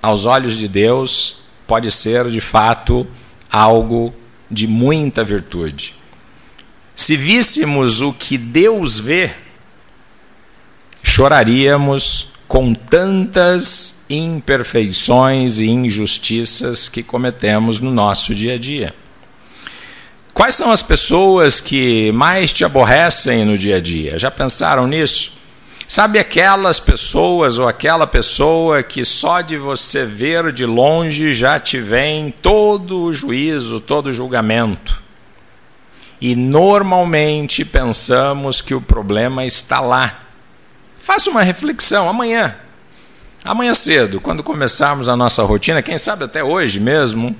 aos 0.00 0.24
olhos 0.24 0.56
de 0.56 0.66
Deus, 0.66 1.42
pode 1.66 1.90
ser 1.90 2.30
de 2.30 2.40
fato 2.40 3.06
algo 3.52 4.14
de 4.50 4.66
muita 4.66 5.22
virtude. 5.22 5.99
Se 7.00 7.16
víssemos 7.16 8.02
o 8.02 8.12
que 8.12 8.36
Deus 8.36 8.98
vê, 8.98 9.32
choraríamos 11.02 12.32
com 12.46 12.74
tantas 12.74 14.04
imperfeições 14.10 15.60
e 15.60 15.70
injustiças 15.70 16.90
que 16.90 17.02
cometemos 17.02 17.80
no 17.80 17.90
nosso 17.90 18.34
dia 18.34 18.56
a 18.56 18.58
dia. 18.58 18.94
Quais 20.34 20.54
são 20.54 20.70
as 20.70 20.82
pessoas 20.82 21.58
que 21.58 22.12
mais 22.12 22.52
te 22.52 22.66
aborrecem 22.66 23.46
no 23.46 23.56
dia 23.56 23.78
a 23.78 23.80
dia? 23.80 24.18
Já 24.18 24.30
pensaram 24.30 24.86
nisso? 24.86 25.38
Sabe 25.88 26.18
aquelas 26.18 26.78
pessoas 26.78 27.56
ou 27.56 27.66
aquela 27.66 28.06
pessoa 28.06 28.82
que 28.82 29.06
só 29.06 29.40
de 29.40 29.56
você 29.56 30.04
ver 30.04 30.52
de 30.52 30.66
longe 30.66 31.32
já 31.32 31.58
te 31.58 31.78
vem 31.78 32.30
todo 32.30 33.04
o 33.04 33.14
juízo, 33.14 33.80
todo 33.80 34.08
o 34.08 34.12
julgamento? 34.12 35.00
E 36.20 36.36
normalmente 36.36 37.64
pensamos 37.64 38.60
que 38.60 38.74
o 38.74 38.80
problema 38.80 39.44
está 39.46 39.80
lá. 39.80 40.20
Faça 40.98 41.30
uma 41.30 41.42
reflexão 41.42 42.08
amanhã. 42.08 42.54
Amanhã 43.42 43.72
cedo, 43.72 44.20
quando 44.20 44.42
começarmos 44.42 45.08
a 45.08 45.16
nossa 45.16 45.42
rotina, 45.42 45.80
quem 45.80 45.96
sabe 45.96 46.24
até 46.24 46.44
hoje 46.44 46.78
mesmo, 46.78 47.34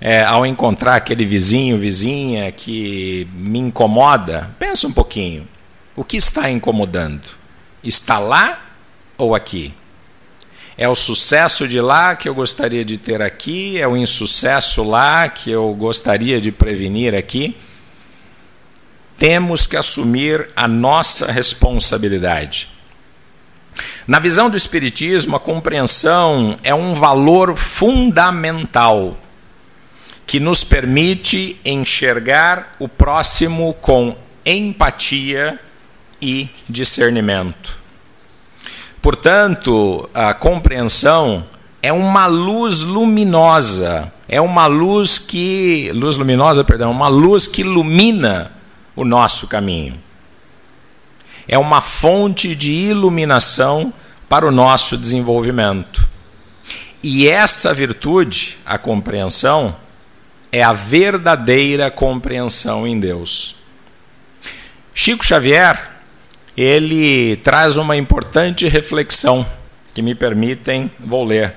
é, 0.00 0.24
ao 0.24 0.44
encontrar 0.44 0.96
aquele 0.96 1.24
vizinho, 1.24 1.78
vizinha 1.78 2.50
que 2.50 3.28
me 3.32 3.60
incomoda, 3.60 4.50
pensa 4.58 4.88
um 4.88 4.92
pouquinho. 4.92 5.46
O 5.94 6.02
que 6.02 6.16
está 6.16 6.50
incomodando? 6.50 7.30
Está 7.84 8.18
lá 8.18 8.66
ou 9.16 9.34
aqui? 9.34 9.72
É 10.76 10.88
o 10.88 10.94
sucesso 10.94 11.66
de 11.66 11.80
lá 11.80 12.14
que 12.16 12.28
eu 12.28 12.34
gostaria 12.34 12.84
de 12.84 12.98
ter 12.98 13.22
aqui? 13.22 13.80
É 13.80 13.86
o 13.86 13.96
insucesso 13.96 14.82
lá 14.82 15.28
que 15.28 15.50
eu 15.50 15.72
gostaria 15.74 16.40
de 16.40 16.50
prevenir 16.50 17.14
aqui? 17.14 17.56
Temos 19.18 19.66
que 19.66 19.76
assumir 19.76 20.48
a 20.54 20.68
nossa 20.68 21.30
responsabilidade. 21.30 22.68
Na 24.06 24.18
visão 24.18 24.48
do 24.48 24.56
Espiritismo, 24.56 25.36
a 25.36 25.40
compreensão 25.40 26.56
é 26.62 26.74
um 26.74 26.94
valor 26.94 27.56
fundamental 27.56 29.18
que 30.26 30.38
nos 30.38 30.62
permite 30.62 31.60
enxergar 31.64 32.76
o 32.78 32.88
próximo 32.88 33.74
com 33.74 34.16
empatia 34.46 35.58
e 36.22 36.48
discernimento. 36.68 37.76
Portanto, 39.02 40.08
a 40.14 40.32
compreensão 40.32 41.44
é 41.82 41.92
uma 41.92 42.26
luz 42.26 42.80
luminosa, 42.80 44.12
é 44.28 44.40
uma 44.40 44.66
luz 44.66 45.18
que 45.18 45.90
luz 45.94 46.16
luminosa, 46.16 46.64
perdão, 46.64 46.90
uma 46.90 47.08
luz 47.08 47.46
que 47.46 47.62
ilumina 47.62 48.57
o 48.98 49.04
nosso 49.04 49.46
caminho. 49.46 49.96
É 51.46 51.56
uma 51.56 51.80
fonte 51.80 52.56
de 52.56 52.72
iluminação 52.72 53.94
para 54.28 54.44
o 54.44 54.50
nosso 54.50 54.98
desenvolvimento. 54.98 56.06
E 57.00 57.28
essa 57.28 57.72
virtude, 57.72 58.58
a 58.66 58.76
compreensão, 58.76 59.74
é 60.50 60.64
a 60.64 60.72
verdadeira 60.72 61.92
compreensão 61.92 62.88
em 62.88 62.98
Deus. 62.98 63.54
Chico 64.92 65.24
Xavier, 65.24 65.80
ele 66.56 67.36
traz 67.36 67.76
uma 67.76 67.96
importante 67.96 68.66
reflexão 68.66 69.46
que 69.94 70.02
me 70.02 70.12
permitem, 70.12 70.90
vou 70.98 71.24
ler. 71.24 71.54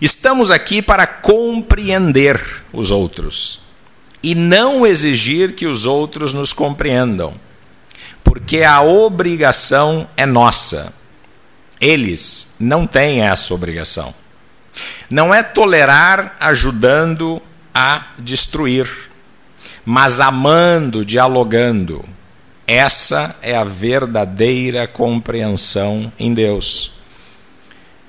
Estamos 0.00 0.52
aqui 0.52 0.80
para 0.80 1.04
compreender 1.04 2.40
os 2.72 2.92
outros 2.92 3.65
e 4.22 4.34
não 4.34 4.86
exigir 4.86 5.54
que 5.54 5.66
os 5.66 5.86
outros 5.86 6.32
nos 6.32 6.52
compreendam, 6.52 7.34
porque 8.24 8.62
a 8.62 8.82
obrigação 8.82 10.08
é 10.16 10.26
nossa. 10.26 10.92
Eles 11.80 12.56
não 12.58 12.86
têm 12.86 13.22
essa 13.22 13.54
obrigação. 13.54 14.14
Não 15.08 15.32
é 15.32 15.42
tolerar 15.42 16.36
ajudando 16.40 17.40
a 17.74 18.06
destruir, 18.18 18.88
mas 19.84 20.20
amando, 20.20 21.04
dialogando. 21.04 22.04
Essa 22.66 23.36
é 23.42 23.56
a 23.56 23.62
verdadeira 23.62 24.88
compreensão 24.88 26.12
em 26.18 26.34
Deus. 26.34 26.96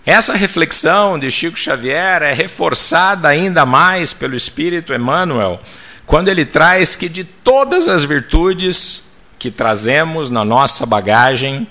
Essa 0.04 0.34
reflexão 0.36 1.20
de 1.20 1.30
Chico 1.30 1.60
Xavier 1.60 2.24
é 2.24 2.34
reforçada 2.34 3.28
ainda 3.28 3.65
mais 3.65 4.13
pelo 4.13 4.36
Espírito 4.36 4.93
Emmanuel 4.93 5.62
quando 6.08 6.30
ele 6.30 6.46
traz 6.46 6.96
que 6.96 7.10
de 7.10 7.26
todas 7.26 7.89
as 7.89 8.06
virtudes 8.06 9.17
que 9.38 9.52
trazemos 9.52 10.30
na 10.30 10.46
nossa 10.46 10.86
bagagem, 10.86 11.67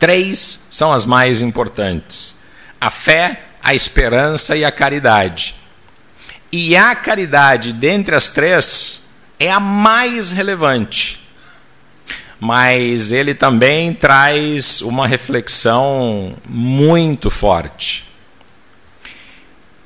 três 0.00 0.66
são 0.72 0.92
as 0.92 1.06
mais 1.06 1.40
importantes: 1.40 2.42
a 2.80 2.90
fé, 2.90 3.40
a 3.62 3.72
esperança 3.72 4.56
e 4.56 4.64
a 4.64 4.72
caridade. 4.72 5.54
E 6.50 6.74
a 6.74 6.92
caridade, 6.96 7.72
dentre 7.72 8.16
as 8.16 8.30
três, 8.30 9.20
é 9.38 9.50
a 9.50 9.60
mais 9.60 10.32
relevante. 10.32 11.28
Mas 12.40 13.12
ele 13.12 13.32
também 13.32 13.94
traz 13.94 14.80
uma 14.82 15.06
reflexão 15.06 16.36
muito 16.44 17.30
forte. 17.30 18.06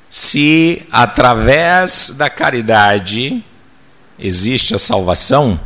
Se 0.09 0.81
através 0.91 2.17
da 2.17 2.29
caridade 2.29 3.43
existe 4.21 4.75
a 4.75 4.79
salvação, 4.79 5.59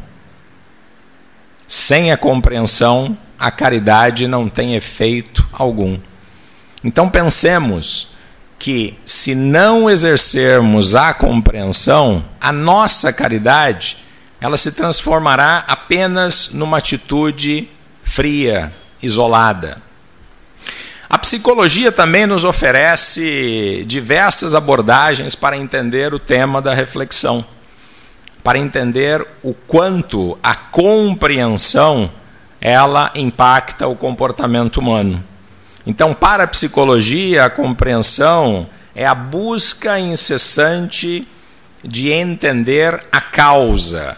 sem 1.67 2.11
a 2.11 2.17
compreensão, 2.17 3.17
a 3.37 3.51
caridade 3.51 4.27
não 4.27 4.47
tem 4.47 4.75
efeito 4.75 5.45
algum. 5.51 5.99
Então 6.83 7.09
pensemos 7.09 8.09
que, 8.57 8.97
se 9.05 9.35
não 9.35 9.89
exercermos 9.89 10.95
a 10.95 11.13
compreensão, 11.13 12.23
a 12.39 12.51
nossa 12.51 13.11
caridade 13.11 13.97
ela 14.39 14.57
se 14.57 14.73
transformará 14.73 15.65
apenas 15.67 16.53
numa 16.53 16.77
atitude 16.77 17.67
fria, 18.03 18.71
isolada. 19.01 19.81
A 21.09 21.17
psicologia 21.17 21.91
também 21.91 22.25
nos 22.25 22.43
oferece 22.43 23.83
diversas 23.87 24.55
abordagens 24.55 25.35
para 25.35 25.57
entender 25.57 26.13
o 26.13 26.19
tema 26.19 26.61
da 26.61 26.73
reflexão 26.73 27.45
para 28.45 28.59
entender 28.59 29.25
o 29.41 29.55
quanto 29.55 30.37
a 30.43 30.53
compreensão 30.53 32.11
ela 32.61 33.11
impacta 33.15 33.87
o 33.87 33.95
comportamento 33.95 34.77
humano. 34.77 35.23
Então, 35.83 36.13
para 36.13 36.43
a 36.43 36.47
psicologia, 36.47 37.45
a 37.45 37.49
compreensão 37.49 38.69
é 38.93 39.03
a 39.03 39.15
busca 39.15 39.99
incessante 39.99 41.27
de 41.83 42.11
entender 42.11 43.03
a 43.11 43.19
causa. 43.19 44.15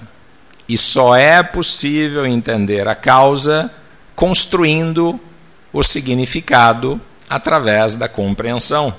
E 0.68 0.78
só 0.78 1.16
é 1.16 1.42
possível 1.42 2.26
entender 2.26 2.86
a 2.86 2.96
causa 2.96 3.72
construindo 4.14 5.18
o 5.72 5.82
significado 5.82 7.00
através 7.30 7.96
da 7.96 8.10
compreensão. 8.10 8.94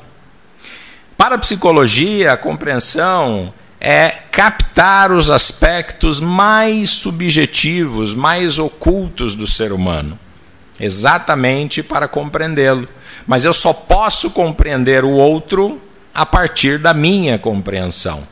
Para 1.19 1.35
a 1.35 1.38
psicologia, 1.38 2.33
a 2.33 2.37
compreensão 2.38 3.53
é 3.81 4.11
captar 4.33 5.12
os 5.12 5.31
aspectos 5.31 6.21
mais 6.21 6.91
subjetivos, 6.91 8.14
mais 8.14 8.59
ocultos 8.59 9.35
do 9.35 9.47
ser 9.47 9.73
humano. 9.73 10.19
exatamente 10.81 11.83
para 11.83 12.07
compreendê-lo. 12.07 12.88
Mas 13.27 13.45
eu 13.45 13.53
só 13.53 13.73
posso 13.73 14.31
compreender 14.31 15.05
o 15.05 15.11
outro 15.11 15.81
a 16.14 16.25
partir 16.25 16.79
da 16.79 16.95
minha 16.95 17.37
compreensão. 17.37 18.23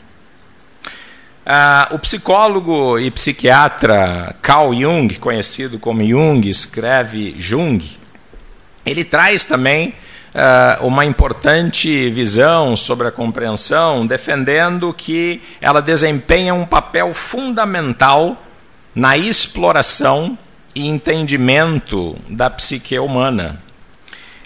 Ah, 1.45 1.89
o 1.91 1.99
psicólogo 1.99 2.99
e 2.99 3.11
psiquiatra 3.11 4.35
Carl 4.41 4.73
Jung, 4.75 5.15
conhecido 5.17 5.79
como 5.79 6.05
Jung, 6.05 6.49
escreve 6.49 7.35
Jung, 7.39 7.85
ele 8.85 9.05
traz 9.05 9.45
também 9.45 9.95
uma 10.81 11.05
importante 11.05 12.11
visão 12.11 12.77
sobre 12.77 13.09
a 13.09 13.13
compreensão, 13.13 14.07
defendendo 14.07 14.93
que 14.93 15.43
ela 15.61 15.81
desempenha 15.81 16.53
um 16.53 16.67
papel 16.67 17.15
fundamental 17.15 18.37
na 18.95 19.17
exploração 19.17 20.37
e 20.75 20.87
entendimento 20.87 22.17
da 22.29 22.51
psique 22.51 22.99
humana. 22.99 23.61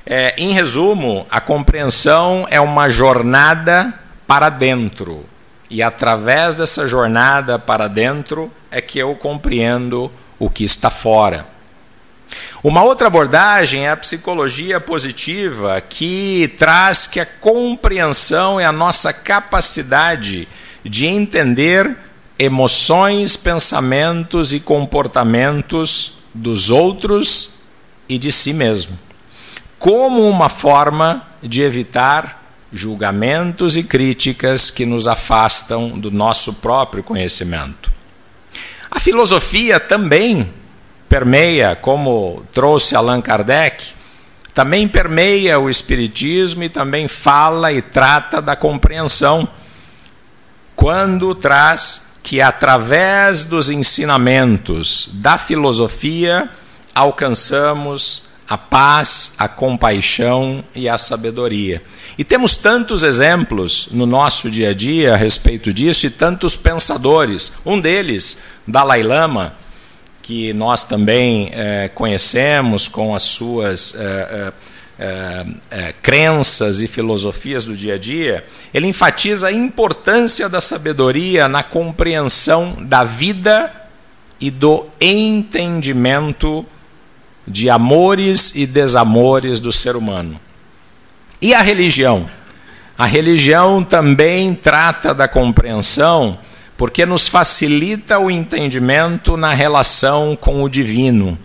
É, 0.06 0.34
em 0.38 0.52
resumo, 0.52 1.26
a 1.30 1.40
compreensão 1.40 2.46
é 2.50 2.60
uma 2.60 2.88
jornada 2.90 3.92
para 4.26 4.48
dentro 4.48 5.24
e 5.70 5.82
através 5.82 6.56
dessa 6.56 6.88
jornada 6.88 7.58
para 7.58 7.86
dentro 7.86 8.50
é 8.70 8.80
que 8.80 8.98
eu 8.98 9.14
compreendo 9.14 10.10
o 10.38 10.50
que 10.50 10.64
está 10.64 10.90
fora. 10.90 11.46
Uma 12.62 12.82
outra 12.82 13.06
abordagem 13.06 13.86
é 13.86 13.90
a 13.90 13.96
psicologia 13.96 14.78
positiva, 14.80 15.80
que 15.80 16.54
traz 16.58 17.06
que 17.06 17.18
a 17.18 17.26
compreensão 17.26 18.60
é 18.60 18.64
a 18.66 18.72
nossa 18.72 19.12
capacidade 19.12 20.46
de 20.84 21.06
entender 21.06 21.96
emoções, 22.38 23.36
pensamentos 23.36 24.52
e 24.52 24.60
comportamentos 24.60 26.20
dos 26.34 26.70
outros 26.70 27.64
e 28.08 28.18
de 28.18 28.32
si 28.32 28.52
mesmo, 28.52 28.98
como 29.78 30.28
uma 30.28 30.48
forma 30.48 31.26
de 31.42 31.62
evitar 31.62 32.40
julgamentos 32.72 33.76
e 33.76 33.82
críticas 33.82 34.70
que 34.70 34.86
nos 34.86 35.06
afastam 35.06 35.98
do 35.98 36.10
nosso 36.10 36.54
próprio 36.54 37.02
conhecimento. 37.02 37.90
A 38.90 39.00
filosofia 39.00 39.80
também 39.80 40.48
permeia, 41.10 41.74
como 41.74 42.44
trouxe 42.52 42.94
Allan 42.94 43.20
Kardec, 43.20 43.84
também 44.54 44.86
permeia 44.86 45.58
o 45.58 45.68
Espiritismo 45.68 46.62
e 46.62 46.68
também 46.68 47.08
fala 47.08 47.72
e 47.72 47.82
trata 47.82 48.40
da 48.40 48.54
compreensão, 48.54 49.46
quando 50.76 51.34
traz 51.34 52.20
que 52.22 52.40
através 52.40 53.42
dos 53.42 53.70
ensinamentos 53.70 55.08
da 55.14 55.36
filosofia 55.36 56.48
alcançamos 56.94 58.30
a 58.48 58.56
paz, 58.56 59.34
a 59.38 59.48
compaixão 59.48 60.62
e 60.74 60.88
a 60.88 60.96
sabedoria. 60.96 61.82
E 62.16 62.22
temos 62.22 62.56
tantos 62.56 63.02
exemplos 63.02 63.88
no 63.90 64.06
nosso 64.06 64.48
dia 64.48 64.70
a 64.70 64.74
dia 64.74 65.14
a 65.14 65.16
respeito 65.16 65.72
disso 65.72 66.06
e 66.06 66.10
tantos 66.10 66.54
pensadores. 66.54 67.54
Um 67.66 67.80
deles, 67.80 68.44
Dalai 68.66 69.02
Lama, 69.02 69.54
que 70.30 70.52
nós 70.52 70.84
também 70.84 71.50
é, 71.52 71.90
conhecemos 71.92 72.86
com 72.86 73.16
as 73.16 73.24
suas 73.24 73.96
é, 73.98 74.52
é, 75.72 75.94
crenças 76.00 76.80
e 76.80 76.86
filosofias 76.86 77.64
do 77.64 77.74
dia 77.74 77.94
a 77.94 77.98
dia, 77.98 78.46
ele 78.72 78.86
enfatiza 78.86 79.48
a 79.48 79.52
importância 79.52 80.48
da 80.48 80.60
sabedoria 80.60 81.48
na 81.48 81.64
compreensão 81.64 82.76
da 82.78 83.02
vida 83.02 83.72
e 84.40 84.52
do 84.52 84.86
entendimento 85.00 86.64
de 87.44 87.68
amores 87.68 88.54
e 88.54 88.68
desamores 88.68 89.58
do 89.58 89.72
ser 89.72 89.96
humano. 89.96 90.38
E 91.42 91.52
a 91.52 91.60
religião? 91.60 92.30
A 92.96 93.04
religião 93.04 93.82
também 93.82 94.54
trata 94.54 95.12
da 95.12 95.26
compreensão, 95.26 96.38
porque 96.80 97.04
nos 97.04 97.28
facilita 97.28 98.18
o 98.18 98.30
entendimento 98.30 99.36
na 99.36 99.52
relação 99.52 100.34
com 100.34 100.62
o 100.62 100.68
divino, 100.68 101.38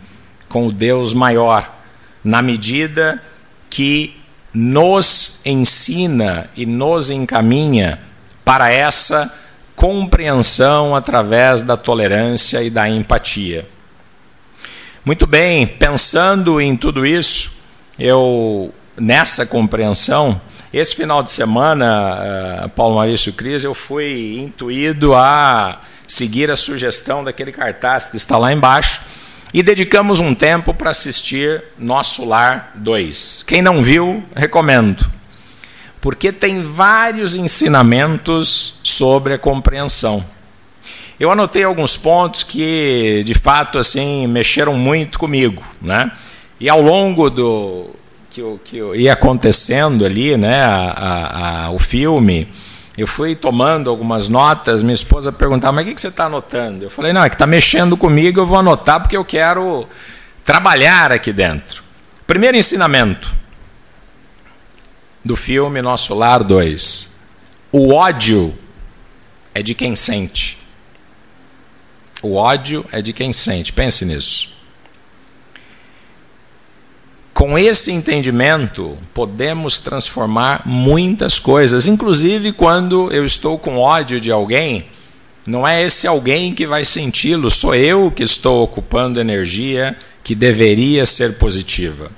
com 0.48 0.68
o 0.68 0.72
Deus 0.72 1.12
maior, 1.14 1.78
na 2.24 2.42
medida 2.42 3.22
que 3.70 4.16
nos 4.54 5.46
ensina 5.46 6.50
e 6.56 6.66
nos 6.66 7.10
encaminha 7.10 8.00
para 8.46 8.72
essa 8.72 9.38
compreensão 9.76 10.96
através 10.96 11.62
da 11.62 11.76
tolerância 11.76 12.64
e 12.64 12.70
da 12.70 12.88
empatia. 12.88 13.68
Muito 15.04 15.28
bem, 15.28 15.68
pensando 15.68 16.62
em 16.62 16.78
tudo 16.78 17.06
isso, 17.06 17.58
eu 18.00 18.74
nessa 18.96 19.46
compreensão, 19.46 20.40
esse 20.78 20.94
final 20.94 21.24
de 21.24 21.32
semana, 21.32 22.66
uh, 22.66 22.70
Paulo 22.70 22.96
Maurício 22.96 23.32
Cris, 23.32 23.64
eu 23.64 23.74
fui 23.74 24.38
intuído 24.38 25.16
a 25.16 25.80
seguir 26.06 26.52
a 26.52 26.58
sugestão 26.58 27.24
daquele 27.24 27.54
cartaz 27.54 28.10
que 28.10 28.18
está 28.18 28.38
lá 28.38 28.52
embaixo 28.52 29.06
e 29.54 29.64
dedicamos 29.64 30.20
um 30.20 30.36
tempo 30.36 30.74
para 30.74 30.90
assistir 30.90 31.64
Nosso 31.80 32.26
Lar 32.26 32.74
2. 32.76 33.46
Quem 33.48 33.62
não 33.62 33.82
viu, 33.82 34.22
recomendo. 34.36 35.10
Porque 36.02 36.30
tem 36.30 36.62
vários 36.62 37.36
ensinamentos 37.36 38.82
sobre 38.84 39.34
a 39.34 39.38
compreensão. 39.38 40.26
Eu 41.18 41.32
anotei 41.32 41.64
alguns 41.64 41.96
pontos 41.96 42.44
que, 42.44 43.24
de 43.26 43.34
fato, 43.34 43.80
assim, 43.80 44.28
mexeram 44.28 44.74
muito 44.74 45.20
comigo, 45.20 45.64
né? 45.82 46.12
E 46.60 46.68
ao 46.68 46.82
longo 46.82 47.30
do 47.30 47.96
que, 48.36 48.60
que 48.66 48.78
ia 48.98 49.14
acontecendo 49.14 50.06
ali, 50.06 50.36
né, 50.36 50.62
a, 50.62 51.66
a, 51.66 51.72
o 51.72 51.80
filme, 51.80 52.50
eu 52.98 53.08
fui 53.08 53.34
tomando 53.34 53.90
algumas 53.90 54.28
notas. 54.28 54.84
Minha 54.84 54.94
esposa 54.94 55.32
perguntava: 55.32 55.74
"Mas 55.74 55.86
o 55.86 55.88
que, 55.88 55.96
que 55.96 56.02
você 56.02 56.10
está 56.10 56.26
anotando?" 56.26 56.84
Eu 56.84 56.90
falei: 56.90 57.14
"Não, 57.14 57.24
é 57.24 57.30
que 57.30 57.36
está 57.36 57.48
mexendo 57.48 57.96
comigo. 57.96 58.40
Eu 58.40 58.46
vou 58.46 58.58
anotar 58.58 59.00
porque 59.00 59.16
eu 59.16 59.24
quero 59.24 59.88
trabalhar 60.44 61.12
aqui 61.12 61.32
dentro." 61.32 61.84
Primeiro 62.28 62.58
ensinamento 62.58 63.34
do 65.24 65.36
filme 65.36 65.82
Nosso 65.82 66.14
Lar 66.14 66.44
2. 66.44 67.30
O 67.72 67.94
ódio 67.94 68.54
é 69.54 69.62
de 69.62 69.74
quem 69.74 69.96
sente. 69.96 70.58
O 72.22 72.36
ódio 72.36 72.86
é 72.92 73.02
de 73.02 73.14
quem 73.14 73.32
sente. 73.32 73.72
Pense 73.72 74.04
nisso. 74.06 74.55
Com 77.36 77.60
esse 77.60 77.92
entendimento, 77.92 78.98
podemos 79.14 79.78
transformar 79.78 80.62
muitas 80.66 81.38
coisas, 81.38 81.86
inclusive 81.86 82.54
quando 82.54 83.12
eu 83.12 83.26
estou 83.26 83.60
com 83.60 83.78
ódio 83.78 84.22
de 84.22 84.32
alguém, 84.32 84.86
não 85.46 85.68
é 85.68 85.84
esse 85.84 86.08
alguém 86.08 86.56
que 86.56 86.66
vai 86.66 86.86
senti-lo, 86.86 87.52
sou 87.52 87.76
eu 87.76 88.10
que 88.10 88.24
estou 88.24 88.64
ocupando 88.64 89.20
energia 89.20 89.98
que 90.24 90.34
deveria 90.34 91.06
ser 91.06 91.38
positiva. 91.38 92.10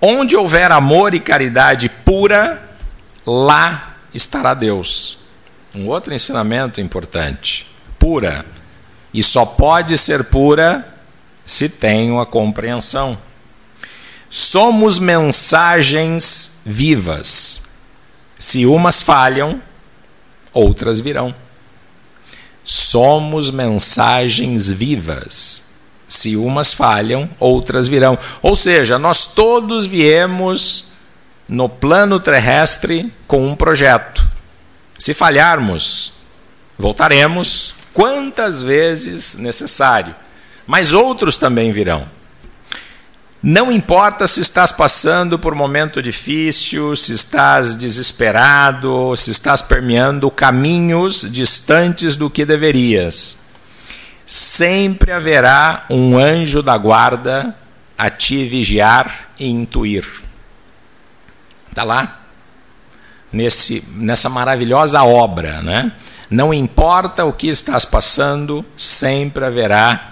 Onde 0.00 0.34
houver 0.34 0.72
amor 0.72 1.12
e 1.12 1.20
caridade 1.20 1.90
pura, 1.90 2.66
lá 3.26 3.98
estará 4.14 4.54
Deus. 4.54 5.18
Um 5.74 5.86
outro 5.86 6.14
ensinamento 6.14 6.80
importante: 6.80 7.66
pura 7.98 8.46
e 9.12 9.22
só 9.22 9.44
pode 9.44 9.98
ser 9.98 10.30
pura 10.30 10.96
se 11.44 11.68
tenho 11.68 12.18
a 12.18 12.24
compreensão. 12.24 13.27
Somos 14.30 14.98
mensagens 14.98 16.60
vivas. 16.64 17.78
Se 18.38 18.66
umas 18.66 19.02
falham, 19.02 19.60
outras 20.52 21.00
virão. 21.00 21.34
Somos 22.62 23.50
mensagens 23.50 24.70
vivas. 24.70 25.76
Se 26.06 26.36
umas 26.36 26.74
falham, 26.74 27.28
outras 27.38 27.88
virão. 27.88 28.18
Ou 28.42 28.54
seja, 28.54 28.98
nós 28.98 29.34
todos 29.34 29.86
viemos 29.86 30.92
no 31.48 31.68
plano 31.68 32.20
terrestre 32.20 33.12
com 33.26 33.46
um 33.46 33.56
projeto. 33.56 34.26
Se 34.98 35.14
falharmos, 35.14 36.12
voltaremos 36.76 37.74
quantas 37.94 38.62
vezes 38.62 39.36
necessário, 39.38 40.14
mas 40.66 40.92
outros 40.92 41.36
também 41.36 41.72
virão. 41.72 42.17
Não 43.40 43.70
importa 43.70 44.26
se 44.26 44.40
estás 44.40 44.72
passando 44.72 45.38
por 45.38 45.52
um 45.52 45.56
momento 45.56 46.02
difícil, 46.02 46.96
se 46.96 47.12
estás 47.12 47.76
desesperado, 47.76 49.16
se 49.16 49.30
estás 49.30 49.62
permeando 49.62 50.28
caminhos 50.28 51.20
distantes 51.30 52.16
do 52.16 52.28
que 52.28 52.44
deverias. 52.44 53.50
Sempre 54.26 55.12
haverá 55.12 55.86
um 55.88 56.18
anjo 56.18 56.64
da 56.64 56.76
guarda 56.76 57.54
a 57.96 58.10
te 58.10 58.44
vigiar 58.44 59.30
e 59.38 59.48
intuir. 59.48 60.04
Está 61.70 61.84
lá? 61.84 62.22
Nesse, 63.32 63.84
nessa 63.94 64.28
maravilhosa 64.28 65.04
obra, 65.04 65.62
né? 65.62 65.92
Não 66.28 66.52
importa 66.52 67.24
o 67.24 67.32
que 67.32 67.46
estás 67.46 67.84
passando, 67.84 68.66
sempre 68.76 69.44
haverá 69.44 70.10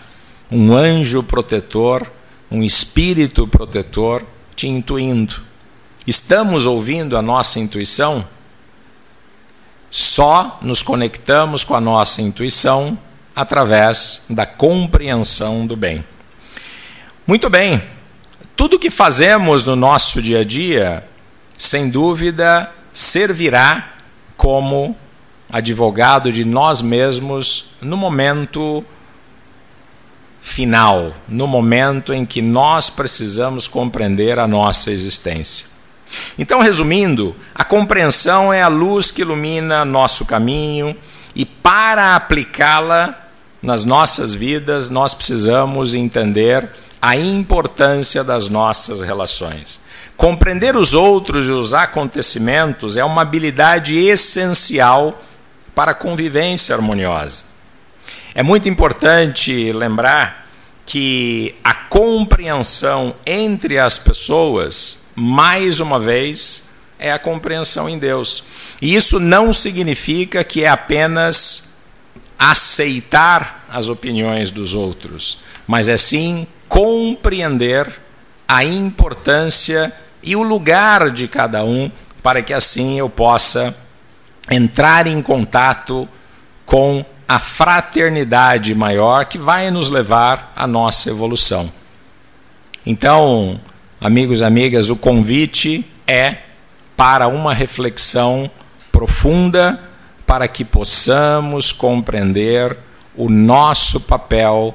um 0.49 0.73
anjo 0.73 1.25
protetor 1.25 2.07
um 2.51 2.63
espírito 2.63 3.47
protetor 3.47 4.25
te 4.55 4.69
intuindo. 4.69 5.43
Estamos 6.07 6.67
ouvindo 6.67 7.17
a 7.17 7.23
nossa 7.23 7.59
intuição? 7.59 8.27
Só 9.91 10.59
nos 10.63 10.83
conectamos 10.83 11.65
com 11.65 11.75
a 11.75 11.81
nossa 11.81 12.23
intuição 12.23 12.99
através 13.35 14.27
da 14.31 14.47
compreensão 14.47 15.67
do 15.67 15.77
bem. 15.77 16.05
Muito 17.27 17.51
bem, 17.51 17.83
tudo 18.57 18.79
que 18.79 18.91
fazemos 18.91 19.65
no 19.65 19.77
nosso 19.77 20.23
dia 20.23 20.41
a 20.41 20.45
dia, 20.45 21.07
sem 21.59 21.91
dúvida, 21.91 22.73
servirá 22.93 23.93
como 24.37 24.97
advogado 25.51 26.33
de 26.33 26.45
nós 26.45 26.81
mesmos 26.81 27.71
no 27.81 27.97
momento 27.97 28.85
final, 30.47 31.13
no 31.29 31.45
momento 31.47 32.15
em 32.15 32.25
que 32.25 32.41
nós 32.41 32.89
precisamos 32.89 33.67
compreender 33.67 34.39
a 34.39 34.47
nossa 34.47 34.93
existência. 34.93 35.67
Então, 36.39 36.61
resumindo, 36.61 37.35
a 37.53 37.65
compreensão 37.65 38.53
é 38.53 38.63
a 38.63 38.69
luz 38.69 39.11
que 39.11 39.23
ilumina 39.23 39.85
nosso 39.85 40.25
caminho 40.25 40.97
e 41.35 41.45
para 41.45 42.15
aplicá-la 42.15 43.29
nas 43.61 43.85
nossas 43.85 44.35
vidas, 44.35 44.89
nós 44.89 45.15
precisamos 45.15 45.95
entender 45.95 46.71
a 47.03 47.17
importância 47.17 48.23
das 48.23 48.49
nossas 48.49 49.01
relações. 49.01 49.85
Compreender 50.17 50.77
os 50.77 50.95
outros 50.95 51.49
e 51.49 51.51
os 51.51 51.75
acontecimentos 51.75 52.97
é 52.97 53.05
uma 53.05 53.23
habilidade 53.23 53.99
essencial 53.99 55.21
para 55.75 55.91
a 55.91 55.95
convivência 55.95 56.75
harmoniosa. 56.75 57.56
É 58.38 58.42
muito 58.42 58.68
importante 58.68 59.72
lembrar 59.72 60.46
que 60.85 61.55
a 61.64 61.72
compreensão 61.72 63.16
entre 63.25 63.79
as 63.79 63.99
pessoas, 63.99 65.07
mais 65.14 65.81
uma 65.81 65.99
vez, 65.99 66.75
é 66.99 67.11
a 67.11 67.18
compreensão 67.18 67.88
em 67.88 67.99
Deus. 67.99 68.44
E 68.83 68.94
isso 68.94 69.18
não 69.18 69.55
significa 69.55 70.44
que 70.44 70.64
é 70.64 70.68
apenas 70.68 71.87
aceitar 72.38 73.64
as 73.70 73.88
opiniões 73.88 74.51
dos 74.51 74.75
outros, 74.75 75.38
mas 75.66 75.88
é 75.88 75.96
sim 75.96 76.46
compreender 76.68 77.90
a 78.46 78.62
importância 78.62 79.90
e 80.22 80.37
o 80.37 80.42
lugar 80.42 81.09
de 81.09 81.27
cada 81.27 81.64
um, 81.64 81.90
para 82.22 82.42
que 82.42 82.53
assim 82.53 82.99
eu 82.99 83.09
possa 83.09 83.75
entrar 84.51 85.07
em 85.07 85.22
contato 85.22 86.07
com 86.66 87.03
a 87.29 87.39
fraternidade 87.39 88.75
maior 88.75 89.27
que 89.27 89.39
vai 89.39 89.71
nos 89.71 89.91
levar 89.91 90.53
à 90.55 90.67
nossa 90.67 91.11
evolução. 91.11 91.71
Então, 92.85 93.61
amigos 94.01 94.41
e 94.41 94.45
amigas, 94.45 94.89
o 94.89 94.97
convite 94.97 95.85
é 96.07 96.37
para 96.97 97.27
uma 97.27 97.53
reflexão 97.53 98.51
profunda 98.93 99.81
para 100.25 100.49
que 100.49 100.65
possamos 100.65 101.73
compreender 101.73 102.77
o 103.15 103.29
nosso 103.29 104.03
papel 104.03 104.75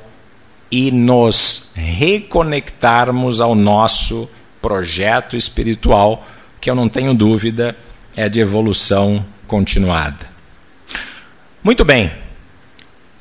e 0.70 0.92
nos 0.92 1.74
reconectarmos 1.76 3.42
ao 3.42 3.54
nosso 3.54 4.30
projeto 4.62 5.36
espiritual, 5.36 6.26
que 6.60 6.70
eu 6.70 6.76
não 6.76 6.88
tenho 6.88 7.14
dúvida 7.14 7.76
é 8.16 8.30
de 8.30 8.40
evolução 8.40 9.26
continuada. 9.48 10.30
Muito 11.64 11.84
bem, 11.84 12.12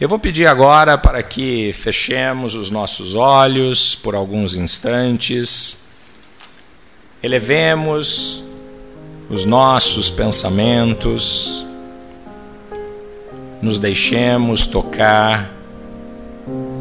eu 0.01 0.09
vou 0.09 0.19
pedir 0.19 0.47
agora 0.47 0.97
para 0.97 1.23
que 1.23 1.75
fechemos 1.75 2.55
os 2.55 2.71
nossos 2.71 3.15
olhos 3.15 3.95
por 3.95 4.15
alguns 4.15 4.55
instantes, 4.55 5.91
elevemos 7.23 8.43
os 9.29 9.45
nossos 9.45 10.09
pensamentos, 10.09 11.67
nos 13.61 13.79
deixemos 13.79 14.67
tocar 14.67 15.51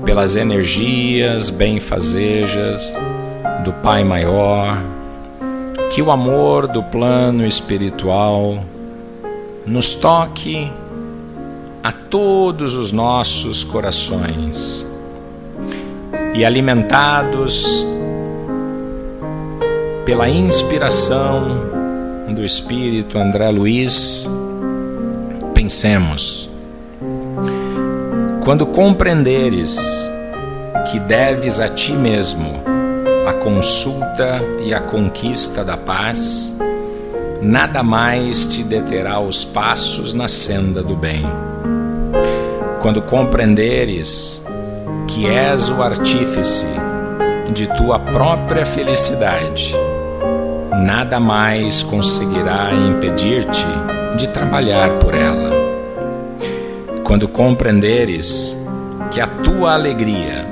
pelas 0.05 0.37
energias 0.37 1.49
benfazejas 1.49 2.93
do 3.65 3.73
Pai 3.83 4.01
Maior, 4.01 4.81
que 5.93 6.01
o 6.01 6.09
amor 6.09 6.69
do 6.69 6.81
plano 6.83 7.45
espiritual 7.45 8.63
nos 9.65 9.95
toque 9.95 10.71
a 11.83 11.91
todos 11.91 12.75
os 12.75 12.91
nossos 12.91 13.63
corações 13.63 14.85
e 16.33 16.43
alimentados 16.43 17.85
pela 20.05 20.27
inspiração 20.27 21.69
do 22.29 22.43
Espírito 22.43 23.17
André 23.17 23.49
Luiz, 23.49 24.27
pensemos. 25.53 26.49
Quando 28.43 28.65
compreenderes 28.65 29.79
que 30.91 30.99
deves 30.99 31.59
a 31.59 31.67
ti 31.67 31.93
mesmo 31.93 32.61
a 33.27 33.33
consulta 33.33 34.41
e 34.65 34.73
a 34.73 34.79
conquista 34.79 35.63
da 35.63 35.77
paz, 35.77 36.59
nada 37.41 37.83
mais 37.83 38.47
te 38.47 38.63
deterá 38.63 39.19
os 39.19 39.45
passos 39.45 40.13
na 40.13 40.27
senda 40.27 40.81
do 40.81 40.95
bem. 40.95 41.23
Quando 42.81 43.01
compreenderes 43.01 44.45
que 45.07 45.27
és 45.27 45.69
o 45.69 45.81
artífice 45.81 46.67
de 47.53 47.67
tua 47.77 47.99
própria 47.99 48.65
felicidade, 48.65 49.75
nada 50.83 51.19
mais 51.19 51.83
conseguirá 51.83 52.71
impedir-te 52.73 53.65
de 54.17 54.27
trabalhar 54.27 54.91
por 54.99 55.13
ela. 55.13 55.51
Quando 57.03 57.27
compreenderes 57.27 58.67
que 59.11 59.19
a 59.19 59.27
tua 59.27 59.73
alegria 59.73 60.45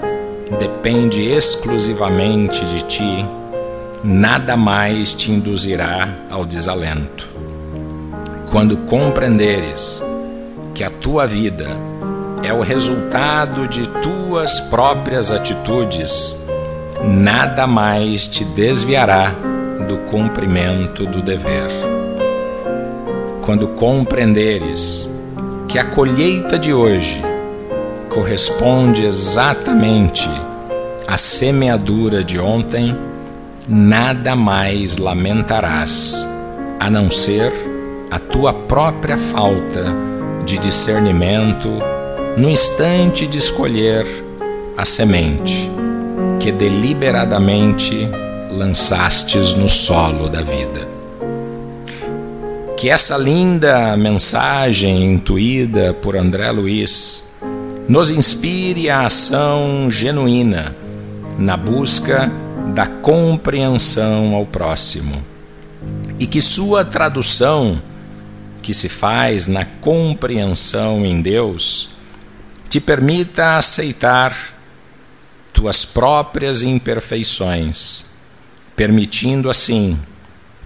depende 0.59 1.29
exclusivamente 1.31 2.65
de 2.65 2.81
ti, 2.83 3.25
nada 4.03 4.57
mais 4.57 5.13
te 5.13 5.31
induzirá 5.31 6.09
ao 6.29 6.45
desalento. 6.45 7.27
Quando 8.51 8.77
compreenderes 8.77 10.01
que 10.77 10.83
a 10.83 10.91
tua 10.91 11.25
vida 11.25 11.65
é 12.43 12.53
o 12.53 12.61
resultado 12.61 13.67
de 13.67 13.87
tuas 14.03 14.59
próprias 14.69 15.31
atitudes, 15.31 16.47
nada 17.03 17.65
mais 17.65 18.27
te 18.27 18.45
desviará 18.45 19.33
do 19.87 19.97
cumprimento 20.07 21.03
do 21.07 21.19
dever. 21.19 21.67
Quando 23.41 23.69
compreenderes 23.69 25.19
que 25.67 25.79
a 25.79 25.83
colheita 25.83 26.59
de 26.59 26.71
hoje 26.71 27.23
corresponde 28.07 29.03
exatamente 29.03 30.29
à 31.07 31.17
semeadura 31.17 32.23
de 32.23 32.37
ontem, 32.37 32.95
nada 33.67 34.35
mais 34.35 34.97
lamentarás, 34.97 36.23
a 36.79 36.87
não 36.87 37.09
ser 37.09 37.51
a 38.11 38.19
tua 38.19 38.53
própria 38.53 39.17
falta 39.17 40.16
de 40.47 40.57
discernimento 40.57 41.67
no 42.37 42.49
instante 42.49 43.27
de 43.27 43.37
escolher 43.37 44.07
a 44.77 44.85
semente 44.85 45.69
que 46.39 46.53
deliberadamente 46.53 48.07
lançastes 48.49 49.53
no 49.55 49.67
solo 49.67 50.29
da 50.29 50.41
vida. 50.41 50.87
Que 52.77 52.89
essa 52.89 53.17
linda 53.17 53.97
mensagem 53.97 55.03
intuída 55.15 55.93
por 55.93 56.15
André 56.15 56.49
Luiz 56.51 57.33
nos 57.89 58.09
inspire 58.09 58.89
a 58.89 59.05
ação 59.05 59.91
genuína 59.91 60.73
na 61.37 61.57
busca 61.57 62.31
da 62.73 62.87
compreensão 62.87 64.33
ao 64.33 64.45
próximo. 64.45 65.21
E 66.17 66.25
que 66.25 66.41
sua 66.41 66.85
tradução, 66.85 67.81
que 68.67 68.73
se 68.73 68.89
faz 68.89 69.47
na 69.47 69.63
compreensão 69.63 71.05
em 71.05 71.21
Deus, 71.21 71.91
te 72.67 72.81
permita 72.81 73.55
aceitar 73.55 74.59
tuas 75.53 75.85
próprias 75.85 76.63
imperfeições, 76.63 78.07
permitindo 78.75 79.49
assim 79.49 79.97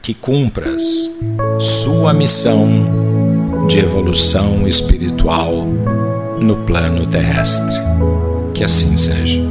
que 0.01 0.15
cumpras 0.15 1.19
sua 1.59 2.11
missão 2.11 3.67
de 3.67 3.77
evolução 3.77 4.67
espiritual 4.67 5.67
no 6.39 6.55
plano 6.65 7.05
terrestre. 7.05 7.75
Que 8.55 8.63
assim 8.63 8.97
seja. 8.97 9.50